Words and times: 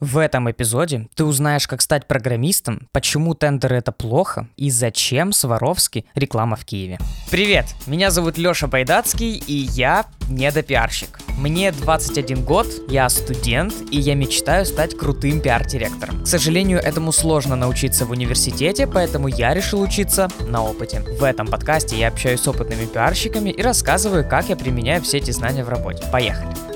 В 0.00 0.16
этом 0.16 0.50
эпизоде 0.50 1.08
ты 1.14 1.24
узнаешь, 1.24 1.68
как 1.68 1.82
стать 1.82 2.08
программистом, 2.08 2.88
почему 2.90 3.34
тендеры 3.34 3.76
это 3.76 3.92
плохо 3.92 4.48
и 4.56 4.70
зачем 4.70 5.30
Сваровски 5.30 6.06
реклама 6.14 6.56
в 6.56 6.64
Киеве. 6.64 6.98
Привет, 7.30 7.66
меня 7.86 8.10
зовут 8.10 8.38
Лёша 8.38 8.66
Байдацкий 8.66 9.36
и 9.36 9.52
я 9.52 10.06
недопиарщик. 10.30 11.20
Мне 11.36 11.70
21 11.70 12.42
год, 12.42 12.66
я 12.88 13.10
студент 13.10 13.74
и 13.90 14.00
я 14.00 14.14
мечтаю 14.14 14.64
стать 14.64 14.96
крутым 14.96 15.42
пиар-директором. 15.42 16.24
К 16.24 16.26
сожалению, 16.26 16.78
этому 16.78 17.12
сложно 17.12 17.54
научиться 17.54 18.06
в 18.06 18.10
университете, 18.10 18.86
поэтому 18.86 19.28
я 19.28 19.52
решил 19.52 19.82
учиться 19.82 20.28
на 20.48 20.64
опыте. 20.64 21.00
В 21.18 21.24
этом 21.24 21.46
подкасте 21.46 21.98
я 21.98 22.08
общаюсь 22.08 22.40
с 22.40 22.48
опытными 22.48 22.86
пиарщиками 22.86 23.50
и 23.50 23.60
рассказываю, 23.60 24.26
как 24.26 24.48
я 24.48 24.56
применяю 24.56 25.02
все 25.02 25.18
эти 25.18 25.30
знания 25.30 25.62
в 25.62 25.68
работе. 25.68 26.02
Поехали! 26.10 26.69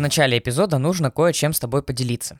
В 0.00 0.02
начале 0.02 0.38
эпизода 0.38 0.78
нужно 0.78 1.10
кое-чем 1.10 1.52
с 1.52 1.60
тобой 1.60 1.82
поделиться. 1.82 2.38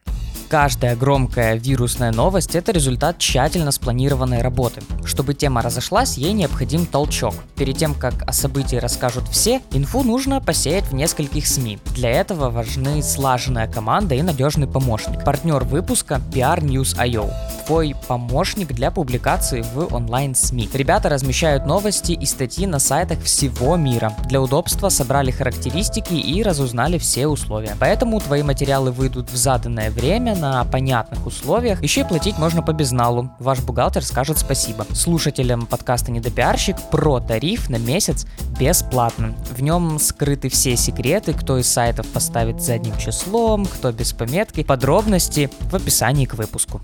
Каждая 0.48 0.96
громкая 0.96 1.56
вирусная 1.56 2.10
новость– 2.10 2.54
это 2.56 2.72
результат 2.72 3.18
тщательно 3.18 3.70
спланированной 3.70 4.40
работы. 4.40 4.80
Чтобы 5.04 5.34
тема 5.34 5.60
разошлась, 5.60 6.16
ей 6.16 6.32
необходим 6.32 6.86
толчок. 6.86 7.34
Перед 7.56 7.76
тем, 7.76 7.94
как 7.94 8.22
о 8.26 8.32
событии 8.32 8.76
расскажут 8.76 9.28
все, 9.28 9.60
инфу 9.72 10.02
нужно 10.02 10.40
посеять 10.40 10.86
в 10.86 10.94
нескольких 10.94 11.46
СМИ. 11.46 11.78
Для 11.94 12.10
этого 12.10 12.48
важны 12.48 13.02
слаженная 13.02 13.70
команда 13.70 14.14
и 14.14 14.22
надежный 14.22 14.66
помощник. 14.66 15.22
Партнер 15.22 15.62
выпуска– 15.62 16.18
PR 16.32 16.62
News.io 16.62 17.30
твой 17.70 17.94
помощник 18.08 18.72
для 18.72 18.90
публикации 18.90 19.62
в 19.62 19.94
онлайн-СМИ. 19.94 20.70
Ребята 20.74 21.08
размещают 21.08 21.66
новости 21.66 22.10
и 22.10 22.26
статьи 22.26 22.66
на 22.66 22.80
сайтах 22.80 23.22
всего 23.22 23.76
мира. 23.76 24.12
Для 24.28 24.42
удобства 24.42 24.88
собрали 24.88 25.30
характеристики 25.30 26.14
и 26.14 26.42
разузнали 26.42 26.98
все 26.98 27.28
условия. 27.50 27.76
Поэтому 27.80 28.20
твои 28.20 28.42
материалы 28.42 28.92
выйдут 28.92 29.28
в 29.30 29.36
заданное 29.36 29.90
время 29.90 30.36
на 30.36 30.64
понятных 30.64 31.26
условиях. 31.26 31.82
Еще 31.82 32.02
и 32.02 32.04
платить 32.04 32.38
можно 32.38 32.62
по 32.62 32.72
безналу. 32.72 33.30
Ваш 33.40 33.60
бухгалтер 33.60 34.04
скажет 34.04 34.38
спасибо. 34.38 34.86
Слушателям 34.92 35.66
подкаста 35.66 36.12
«Недопиарщик» 36.12 36.76
про 36.92 37.18
тариф 37.18 37.68
на 37.68 37.76
месяц 37.76 38.24
бесплатно. 38.58 39.34
В 39.50 39.60
нем 39.62 39.98
скрыты 39.98 40.48
все 40.48 40.76
секреты, 40.76 41.32
кто 41.32 41.58
из 41.58 41.66
сайтов 41.66 42.06
поставит 42.06 42.62
задним 42.62 42.96
числом, 42.98 43.66
кто 43.66 43.90
без 43.90 44.12
пометки. 44.12 44.62
Подробности 44.62 45.50
в 45.62 45.74
описании 45.74 46.26
к 46.26 46.34
выпуску. 46.34 46.80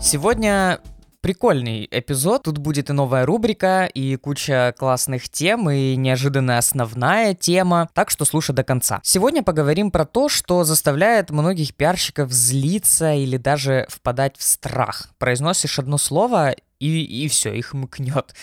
Сегодня 0.00 0.78
прикольный 1.20 1.88
эпизод. 1.90 2.44
Тут 2.44 2.58
будет 2.58 2.90
и 2.90 2.92
новая 2.92 3.26
рубрика, 3.26 3.86
и 3.86 4.16
куча 4.16 4.74
классных 4.78 5.28
тем, 5.28 5.70
и 5.70 5.96
неожиданная 5.96 6.58
основная 6.58 7.34
тема. 7.34 7.88
Так 7.94 8.10
что 8.10 8.24
слушай 8.24 8.54
до 8.54 8.64
конца. 8.64 9.00
Сегодня 9.02 9.42
поговорим 9.42 9.90
про 9.90 10.04
то, 10.04 10.28
что 10.28 10.64
заставляет 10.64 11.30
многих 11.30 11.74
пиарщиков 11.74 12.30
злиться 12.32 13.12
или 13.12 13.36
даже 13.36 13.86
впадать 13.88 14.36
в 14.36 14.42
страх. 14.42 15.10
Произносишь 15.18 15.78
одно 15.78 15.98
слово, 15.98 16.54
и, 16.78 17.02
и 17.02 17.28
все, 17.28 17.52
их 17.54 17.72
мкнет 17.74 18.34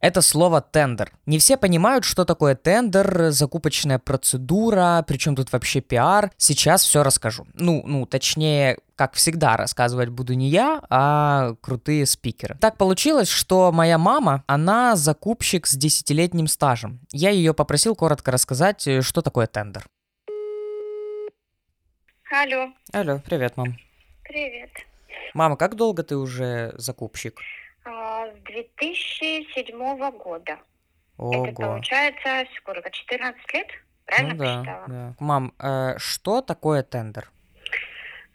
это 0.00 0.20
слово 0.22 0.60
тендер. 0.60 1.12
Не 1.26 1.38
все 1.38 1.56
понимают, 1.56 2.04
что 2.04 2.24
такое 2.24 2.54
тендер, 2.54 3.30
закупочная 3.30 3.98
процедура, 3.98 5.04
причем 5.06 5.36
тут 5.36 5.52
вообще 5.52 5.80
пиар. 5.80 6.30
Сейчас 6.36 6.82
все 6.82 7.02
расскажу. 7.02 7.46
Ну, 7.54 7.82
ну, 7.86 8.06
точнее, 8.06 8.78
как 8.94 9.14
всегда, 9.14 9.56
рассказывать 9.56 10.08
буду 10.08 10.34
не 10.34 10.48
я, 10.48 10.82
а 10.88 11.54
крутые 11.60 12.06
спикеры. 12.06 12.56
Так 12.60 12.76
получилось, 12.76 13.28
что 13.28 13.72
моя 13.72 13.98
мама, 13.98 14.44
она 14.46 14.96
закупщик 14.96 15.66
с 15.66 15.74
десятилетним 15.74 16.46
стажем. 16.46 17.00
Я 17.12 17.30
ее 17.30 17.54
попросил 17.54 17.94
коротко 17.94 18.30
рассказать, 18.30 18.88
что 19.02 19.22
такое 19.22 19.46
тендер. 19.46 19.86
Алло. 22.30 22.72
Алло, 22.92 23.20
привет, 23.24 23.56
мам. 23.56 23.76
Привет. 24.24 24.70
Мама, 25.34 25.56
как 25.56 25.76
долго 25.76 26.02
ты 26.02 26.16
уже 26.16 26.74
закупщик? 26.76 27.38
А, 27.86 28.26
с 28.26 28.34
2007 28.44 30.10
года. 30.18 30.58
Ого. 31.18 31.46
Это 31.46 31.54
получается 31.54 32.44
сколько? 32.56 32.90
14 32.90 33.54
лет? 33.54 33.66
Правильно 34.04 34.34
ну, 34.34 34.38
да, 34.38 34.56
посчитала? 34.56 34.84
Да. 34.88 35.14
Мам, 35.20 35.54
э, 35.58 35.98
что 35.98 36.42
такое 36.42 36.82
тендер? 36.82 37.30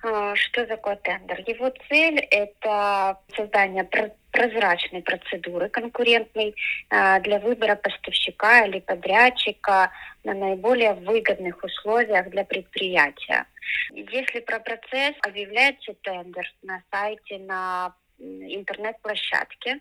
А, 0.03 0.35
что 0.35 0.65
такое 0.65 0.95
тендер? 0.95 1.43
Его 1.45 1.71
цель– 1.89 2.19
это 2.31 3.19
создание 3.35 3.87
прозрачной 4.31 5.01
процедуры 5.01 5.69
конкурентной 5.69 6.55
а, 6.89 7.19
для 7.19 7.39
выбора 7.39 7.75
поставщика 7.75 8.65
или 8.65 8.79
подрядчика 8.79 9.91
на 10.23 10.33
наиболее 10.33 10.93
выгодных 10.93 11.61
условиях 11.63 12.29
для 12.29 12.45
предприятия. 12.45 13.45
Если 13.91 14.39
про 14.39 14.59
процесс 14.59 15.15
объявляется 15.21 15.93
тендер 16.01 16.45
на 16.63 16.81
сайте, 16.89 17.37
на 17.39 17.93
интернет-площадке. 18.21 19.79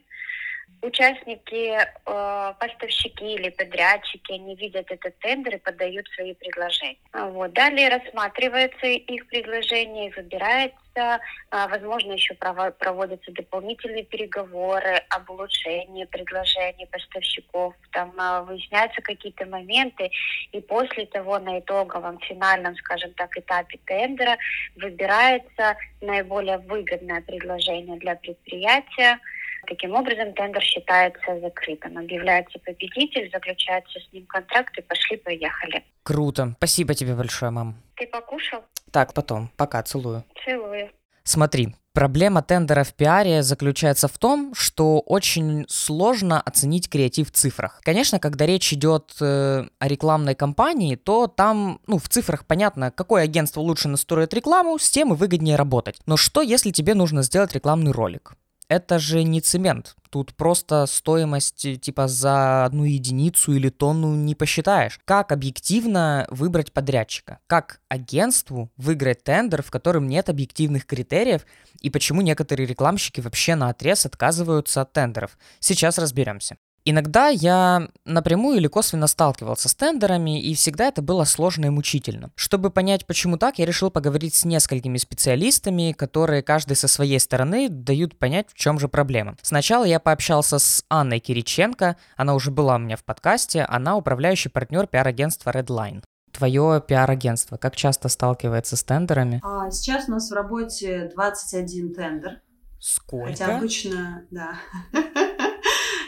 Участники, 0.82 1.76
э, 1.76 2.54
поставщики 2.58 3.34
или 3.34 3.50
подрядчики, 3.50 4.32
они 4.32 4.54
видят 4.54 4.90
этот 4.90 5.18
тендер 5.18 5.56
и 5.56 5.58
подают 5.58 6.08
свои 6.08 6.32
предложения. 6.32 6.96
Вот. 7.12 7.52
Далее 7.52 7.90
рассматривается 7.90 8.86
их 8.86 9.26
предложение 9.28 10.10
выбирается, 10.16 10.78
э, 10.96 11.18
возможно, 11.50 12.12
еще 12.12 12.34
проводятся 12.34 13.30
дополнительные 13.32 14.04
переговоры 14.04 15.02
об 15.10 15.28
улучшении 15.28 16.06
предложений 16.06 16.86
поставщиков, 16.90 17.74
там 17.92 18.14
э, 18.18 18.42
выясняются 18.44 19.02
какие-то 19.02 19.44
моменты, 19.44 20.10
и 20.52 20.62
после 20.62 21.04
того 21.04 21.38
на 21.38 21.58
итоговом 21.60 22.18
финальном, 22.20 22.74
скажем 22.76 23.12
так, 23.14 23.36
этапе 23.36 23.78
тендера 23.84 24.38
выбирается 24.76 25.76
наиболее 26.00 26.56
выгодное 26.56 27.20
предложение 27.20 27.98
для 27.98 28.14
предприятия, 28.14 29.18
Таким 29.66 29.94
образом, 29.94 30.32
тендер 30.34 30.62
считается 30.62 31.40
закрытым. 31.40 31.98
Объявляется 31.98 32.58
победитель, 32.58 33.30
заключается 33.32 34.00
с 34.00 34.12
ним 34.12 34.26
контракт 34.26 34.76
и 34.78 34.82
пошли-поехали. 34.82 35.84
Круто. 36.02 36.54
Спасибо 36.58 36.94
тебе 36.94 37.14
большое, 37.14 37.50
мам. 37.50 37.76
Ты 37.96 38.06
покушал? 38.06 38.64
Так, 38.90 39.14
потом. 39.14 39.50
Пока, 39.56 39.82
целую. 39.82 40.24
Целую. 40.44 40.90
Смотри, 41.22 41.68
Проблема 41.92 42.40
тендера 42.42 42.84
в 42.84 42.94
пиаре 42.94 43.42
заключается 43.42 44.06
в 44.06 44.16
том, 44.16 44.54
что 44.54 45.00
очень 45.00 45.66
сложно 45.68 46.40
оценить 46.40 46.88
креатив 46.88 47.28
в 47.28 47.32
цифрах. 47.32 47.80
Конечно, 47.82 48.20
когда 48.20 48.46
речь 48.46 48.72
идет 48.72 49.12
э, 49.20 49.66
о 49.76 49.88
рекламной 49.88 50.36
кампании, 50.36 50.94
то 50.94 51.26
там, 51.26 51.80
ну, 51.88 51.98
в 51.98 52.08
цифрах 52.08 52.46
понятно, 52.46 52.92
какое 52.92 53.24
агентство 53.24 53.60
лучше 53.60 53.88
настроит 53.88 54.32
рекламу, 54.34 54.78
с 54.78 54.88
тем 54.88 55.12
и 55.12 55.16
выгоднее 55.16 55.56
работать. 55.56 55.98
Но 56.06 56.16
что, 56.16 56.42
если 56.42 56.70
тебе 56.70 56.94
нужно 56.94 57.24
сделать 57.24 57.54
рекламный 57.54 57.90
ролик? 57.90 58.34
Это 58.70 59.00
же 59.00 59.24
не 59.24 59.40
цемент. 59.40 59.96
Тут 60.10 60.34
просто 60.34 60.86
стоимость 60.86 61.64
э, 61.64 61.74
типа 61.74 62.06
за 62.06 62.64
одну 62.64 62.84
единицу 62.84 63.52
или 63.52 63.68
тонну 63.68 64.14
не 64.14 64.36
посчитаешь. 64.36 65.00
Как 65.04 65.32
объективно 65.32 66.26
выбрать 66.30 66.72
подрядчика? 66.72 67.40
Как 67.48 67.80
агентству 67.88 68.70
выиграть 68.76 69.24
тендер, 69.24 69.62
в 69.62 69.72
котором 69.72 70.06
нет 70.06 70.28
объективных 70.28 70.86
критериев? 70.86 71.46
И 71.80 71.90
почему 71.90 72.22
некоторые 72.22 72.66
рекламщики 72.66 73.20
вообще 73.20 73.56
на 73.56 73.70
отрез 73.70 74.06
отказываются 74.06 74.82
от 74.82 74.92
тендеров? 74.92 75.36
Сейчас 75.58 75.98
разберемся. 75.98 76.56
Иногда 76.90 77.28
я 77.28 77.88
напрямую 78.04 78.56
или 78.56 78.66
косвенно 78.66 79.06
сталкивался 79.06 79.68
с 79.68 79.76
тендерами, 79.76 80.42
и 80.42 80.54
всегда 80.56 80.88
это 80.88 81.02
было 81.02 81.22
сложно 81.22 81.66
и 81.66 81.68
мучительно. 81.68 82.32
Чтобы 82.34 82.70
понять, 82.70 83.06
почему 83.06 83.36
так, 83.36 83.60
я 83.60 83.66
решил 83.66 83.92
поговорить 83.92 84.34
с 84.34 84.44
несколькими 84.44 84.98
специалистами, 84.98 85.92
которые 85.92 86.42
каждый 86.42 86.74
со 86.74 86.88
своей 86.88 87.20
стороны 87.20 87.68
дают 87.68 88.18
понять, 88.18 88.48
в 88.50 88.54
чем 88.54 88.80
же 88.80 88.88
проблема. 88.88 89.36
Сначала 89.40 89.84
я 89.84 90.00
пообщался 90.00 90.58
с 90.58 90.84
Анной 90.88 91.20
Кириченко, 91.20 91.96
она 92.16 92.34
уже 92.34 92.50
была 92.50 92.74
у 92.74 92.78
меня 92.78 92.96
в 92.96 93.04
подкасте, 93.04 93.62
она 93.62 93.94
управляющий 93.96 94.48
партнер 94.48 94.88
пиар-агентства 94.88 95.50
Redline. 95.50 96.02
Твое 96.32 96.82
пиар-агентство 96.84 97.56
как 97.56 97.76
часто 97.76 98.08
сталкивается 98.08 98.76
с 98.76 98.82
тендерами? 98.82 99.40
А, 99.44 99.70
сейчас 99.70 100.08
у 100.08 100.10
нас 100.10 100.28
в 100.28 100.34
работе 100.34 101.08
21 101.14 101.94
тендер. 101.94 102.40
Сколько? 102.80 103.28
Хотя 103.28 103.58
обычно, 103.58 104.24
да. 104.32 104.54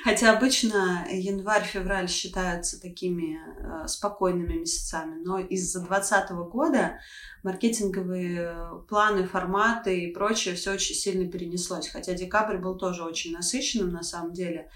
Хотя 0.04 0.36
обычно 0.36 1.06
январь-февраль 1.10 2.08
считаются 2.08 2.80
такими 2.80 3.38
э, 3.38 3.86
спокойными 3.86 4.60
месяцами, 4.60 5.22
но 5.22 5.38
из-за 5.38 5.78
2020 5.80 6.30
года 6.50 6.98
маркетинговые 7.44 8.84
планы, 8.88 9.24
форматы 9.28 10.00
и 10.00 10.12
прочее 10.12 10.56
все 10.56 10.72
очень 10.72 10.96
сильно 10.96 11.30
перенеслось. 11.30 11.88
Хотя 11.88 12.14
декабрь 12.14 12.58
был 12.58 12.76
тоже 12.76 13.04
очень 13.04 13.32
насыщенным 13.32 13.90
на 13.90 14.02
самом 14.02 14.32
деле. 14.32 14.70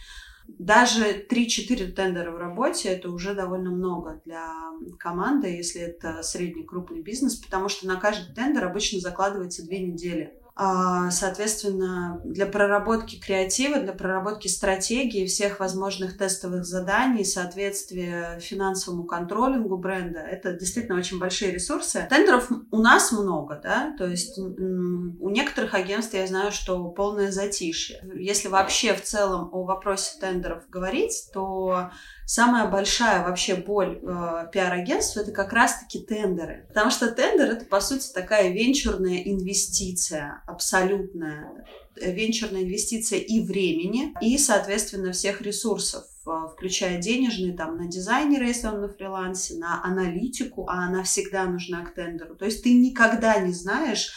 Даже 0.47 1.27
3-4 1.29 1.93
тендера 1.93 2.31
в 2.31 2.39
работе 2.39 2.91
это 2.91 3.11
уже 3.11 3.35
довольно 3.35 3.71
много 3.71 4.21
для 4.25 4.49
команды, 4.97 5.49
если 5.49 5.81
это 5.81 6.23
средний 6.23 6.63
крупный 6.63 7.03
бизнес, 7.03 7.35
потому 7.35 7.69
что 7.69 7.89
на 7.89 7.97
каждый 7.97 8.33
тендер 8.33 8.65
обычно 8.65 9.01
закладывается 9.01 9.65
две 9.65 9.81
недели. 9.81 10.36
А, 10.59 11.11
соответственно, 11.11 12.19
для 12.25 12.47
проработки 12.47 13.21
креатива, 13.21 13.79
для 13.79 13.93
проработки 13.93 14.49
стратегии, 14.49 15.27
всех 15.27 15.61
возможных 15.61 16.17
тестовых 16.17 16.65
заданий, 16.65 17.27
соответствия 17.27 18.39
финансовому 18.41 19.05
контролингу 19.05 19.77
бренда, 19.77 20.21
это 20.21 20.55
действительно 20.55 20.99
очень 20.99 21.19
большие 21.19 21.53
ресурсы. 21.53 22.07
Тендеров 22.09 22.51
у 22.71 22.79
нас 22.79 23.13
много, 23.13 23.61
да, 23.63 23.95
то 23.99 24.07
есть 24.07 24.39
у 24.39 25.29
некоторых 25.29 25.75
агентств 25.75 26.15
я 26.15 26.27
знаю, 26.27 26.51
что 26.53 26.89
полное 26.89 27.31
затишье. 27.31 28.03
Если 28.15 28.49
вообще 28.49 28.95
в 28.95 29.03
целом 29.03 29.51
о 29.53 29.65
вопросе 29.65 30.19
тендеров 30.19 30.67
говорить, 30.71 31.29
то 31.35 31.91
самая 32.27 32.69
большая 32.69 33.25
вообще 33.25 33.55
боль 33.55 34.01
э, 34.03 34.51
пиар-агентства 34.53 35.21
это 35.21 35.31
как 35.31 35.53
раз-таки 35.53 36.01
тендеры. 36.01 36.67
Потому 36.69 36.91
что 36.91 37.11
тендер 37.11 37.53
это, 37.53 37.65
по 37.65 37.81
сути, 37.81 38.13
такая 38.13 38.51
венчурная 38.51 39.23
инвестиция, 39.25 40.43
абсолютная 40.47 41.65
венчурная 41.97 42.63
инвестиция 42.63 43.21
и 43.21 43.41
времени, 43.41 44.13
и, 44.21 44.37
соответственно, 44.37 45.13
всех 45.13 45.41
ресурсов, 45.41 46.05
э, 46.27 46.31
включая 46.53 47.01
денежные, 47.01 47.57
там, 47.57 47.77
на 47.77 47.87
дизайнера, 47.87 48.47
если 48.47 48.67
он 48.67 48.83
на 48.83 48.89
фрилансе, 48.89 49.57
на 49.57 49.83
аналитику, 49.83 50.67
а 50.69 50.87
она 50.87 51.05
всегда 51.05 51.45
нужна 51.45 51.85
к 51.85 51.95
тендеру. 51.95 52.35
То 52.35 52.45
есть 52.45 52.63
ты 52.63 52.75
никогда 52.75 53.39
не 53.39 53.53
знаешь, 53.53 54.13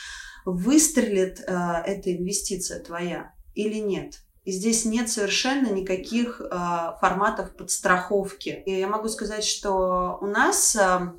выстрелит 0.45 1.39
э, 1.39 1.53
эта 1.85 2.15
инвестиция 2.15 2.79
твоя 2.79 3.33
или 3.53 3.77
нет. 3.77 4.19
И 4.45 4.51
здесь 4.51 4.85
нет 4.85 5.09
совершенно 5.09 5.67
никаких 5.71 6.41
э, 6.41 6.47
форматов 6.99 7.55
подстраховки. 7.55 8.63
И 8.65 8.79
я 8.79 8.87
могу 8.87 9.07
сказать, 9.09 9.43
что 9.43 10.17
у 10.21 10.27
нас, 10.27 10.75
э, 10.75 11.13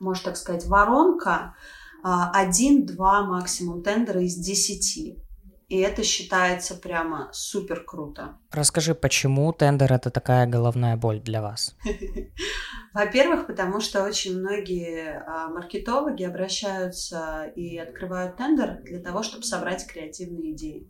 можно 0.00 0.24
так 0.24 0.36
сказать, 0.36 0.66
воронка 0.66 1.54
э, 2.02 2.08
один-два 2.32 3.24
максимум 3.24 3.82
тендера 3.82 4.22
из 4.22 4.36
десяти. 4.36 5.24
И 5.68 5.78
это 5.78 6.02
считается 6.04 6.74
прямо 6.74 7.30
супер 7.32 7.84
круто. 7.84 8.38
Расскажи, 8.52 8.94
почему 8.94 9.52
тендер 9.52 9.92
это 9.92 10.10
такая 10.10 10.46
головная 10.46 10.96
боль 10.96 11.20
для 11.20 11.40
вас? 11.40 11.74
Во-первых, 12.94 13.46
потому 13.46 13.80
что 13.80 14.04
очень 14.04 14.38
многие 14.38 15.24
а, 15.26 15.48
маркетологи 15.48 16.22
обращаются 16.22 17.50
и 17.56 17.78
открывают 17.78 18.36
тендер 18.36 18.82
для 18.84 19.00
того, 19.00 19.22
чтобы 19.22 19.42
собрать 19.44 19.86
креативные 19.86 20.52
идеи. 20.52 20.88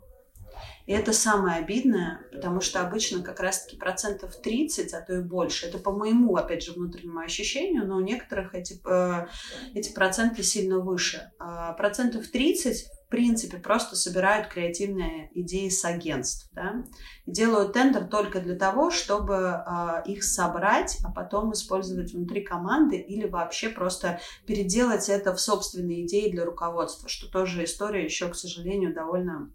И 0.86 0.92
это 0.92 1.12
самое 1.12 1.58
обидное, 1.58 2.20
потому 2.32 2.60
что 2.60 2.80
обычно 2.80 3.22
как 3.22 3.40
раз-таки 3.40 3.76
процентов 3.76 4.36
30, 4.40 4.92
а 4.92 5.00
то 5.00 5.14
и 5.14 5.22
больше, 5.22 5.66
это 5.66 5.78
по 5.78 5.92
моему, 5.92 6.36
опять 6.36 6.62
же, 6.62 6.72
внутреннему 6.72 7.20
ощущению, 7.20 7.86
но 7.86 7.96
у 7.96 8.00
некоторых 8.00 8.54
эти, 8.54 8.80
э, 8.86 9.26
эти 9.74 9.92
проценты 9.94 10.42
сильно 10.42 10.80
выше. 10.80 11.30
А 11.38 11.72
процентов 11.72 12.28
30 12.28 12.86
в 13.04 13.08
принципе, 13.10 13.58
просто 13.58 13.94
собирают 13.96 14.48
креативные 14.48 15.30
идеи 15.34 15.68
с 15.68 15.84
агентств, 15.84 16.48
да, 16.52 16.84
делают 17.26 17.74
тендер 17.74 18.06
только 18.06 18.40
для 18.40 18.56
того, 18.56 18.90
чтобы 18.90 19.34
э, 19.34 20.02
их 20.06 20.24
собрать, 20.24 20.98
а 21.04 21.12
потом 21.12 21.52
использовать 21.52 22.12
внутри 22.12 22.42
команды 22.42 22.96
или 22.96 23.28
вообще 23.28 23.68
просто 23.68 24.20
переделать 24.46 25.08
это 25.08 25.32
в 25.32 25.40
собственные 25.40 26.06
идеи 26.06 26.30
для 26.30 26.44
руководства, 26.44 27.08
что 27.08 27.30
тоже 27.30 27.64
история 27.64 28.04
еще, 28.04 28.28
к 28.28 28.34
сожалению, 28.34 28.92
довольно 28.92 29.52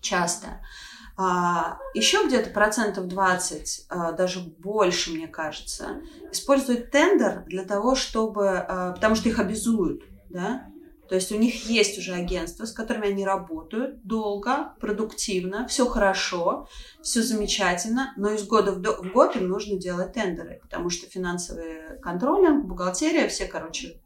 часто. 0.00 0.60
А, 1.16 1.78
еще 1.92 2.26
где-то 2.26 2.50
процентов 2.50 3.06
20, 3.06 3.86
а, 3.88 4.12
даже 4.12 4.40
больше, 4.40 5.12
мне 5.12 5.28
кажется, 5.28 6.00
используют 6.32 6.90
тендер 6.90 7.44
для 7.46 7.64
того, 7.64 7.94
чтобы, 7.94 8.56
а, 8.56 8.92
потому 8.92 9.14
что 9.14 9.28
их 9.28 9.38
обязуют, 9.38 10.02
да, 10.30 10.70
то 11.10 11.16
есть 11.16 11.32
у 11.32 11.36
них 11.36 11.68
есть 11.68 11.98
уже 11.98 12.14
агентства, 12.14 12.66
с 12.66 12.72
которыми 12.72 13.08
они 13.08 13.26
работают 13.26 14.00
долго, 14.04 14.74
продуктивно, 14.80 15.66
все 15.66 15.86
хорошо, 15.86 16.68
все 17.02 17.20
замечательно, 17.20 18.14
но 18.16 18.30
из 18.30 18.46
года 18.46 18.72
в 18.72 19.12
год 19.12 19.34
им 19.34 19.48
нужно 19.48 19.76
делать 19.76 20.12
тендеры, 20.12 20.60
потому 20.62 20.88
что 20.88 21.10
финансовый 21.10 21.98
контролинг, 22.00 22.64
бухгалтерия, 22.64 23.26
все, 23.26 23.46
короче, 23.46 24.00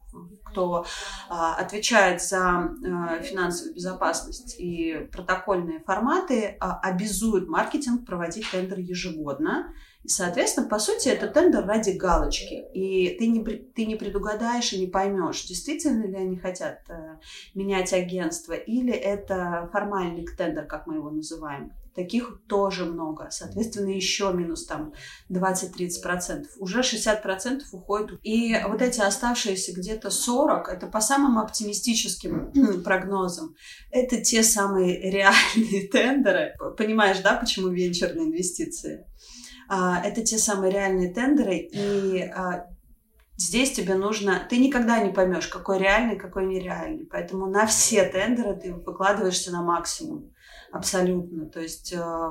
кто 0.54 0.86
а, 1.28 1.56
отвечает 1.56 2.22
за 2.22 2.40
а, 2.40 3.20
финансовую 3.22 3.74
безопасность 3.74 4.54
и 4.58 5.08
протокольные 5.12 5.80
форматы, 5.80 6.56
а, 6.60 6.78
обязуют 6.78 7.48
маркетинг 7.48 8.06
проводить 8.06 8.48
тендер 8.50 8.78
ежегодно. 8.78 9.74
И, 10.04 10.08
соответственно, 10.08 10.68
по 10.68 10.78
сути, 10.78 11.08
это 11.08 11.26
тендер 11.26 11.66
ради 11.66 11.90
галочки. 11.90 12.64
И 12.72 13.16
ты 13.18 13.26
не, 13.26 13.42
ты 13.42 13.84
не 13.86 13.96
предугадаешь 13.96 14.72
и 14.72 14.80
не 14.80 14.86
поймешь, 14.86 15.44
действительно 15.44 16.04
ли 16.04 16.14
они 16.14 16.36
хотят 16.36 16.82
э, 16.88 17.16
менять 17.54 17.92
агентство, 17.92 18.52
или 18.52 18.92
это 18.92 19.68
формальный 19.72 20.26
тендер, 20.26 20.66
как 20.66 20.86
мы 20.86 20.96
его 20.96 21.10
называем 21.10 21.72
таких 21.94 22.40
тоже 22.48 22.84
много. 22.84 23.28
Соответственно, 23.30 23.90
еще 23.90 24.32
минус 24.32 24.66
там 24.66 24.92
20-30%. 25.30 26.44
Уже 26.58 26.80
60% 26.80 27.60
уходит. 27.72 28.18
И 28.22 28.56
вот 28.66 28.82
эти 28.82 29.00
оставшиеся 29.00 29.72
где-то 29.72 30.10
40, 30.10 30.68
это 30.68 30.86
по 30.86 31.00
самым 31.00 31.38
оптимистическим 31.38 32.82
прогнозам, 32.82 33.54
это 33.90 34.20
те 34.20 34.42
самые 34.42 35.10
реальные 35.10 35.88
тендеры. 35.92 36.54
Понимаешь, 36.76 37.20
да, 37.20 37.34
почему 37.34 37.68
венчурные 37.68 38.26
инвестиции? 38.26 39.06
А, 39.68 40.02
это 40.04 40.22
те 40.22 40.38
самые 40.38 40.72
реальные 40.72 41.14
тендеры, 41.14 41.56
и 41.56 42.20
а, 42.20 42.66
Здесь 43.36 43.72
тебе 43.72 43.94
нужно... 43.94 44.46
Ты 44.48 44.58
никогда 44.58 45.00
не 45.00 45.12
поймешь, 45.12 45.48
какой 45.48 45.80
реальный, 45.80 46.16
какой 46.16 46.46
нереальный. 46.46 47.04
Поэтому 47.04 47.46
на 47.46 47.66
все 47.66 48.04
тендеры 48.04 48.54
ты 48.54 48.72
выкладываешься 48.72 49.50
на 49.50 49.62
максимум. 49.62 50.32
Абсолютно. 50.74 51.46
То 51.46 51.60
есть 51.60 51.92
э, 51.96 52.30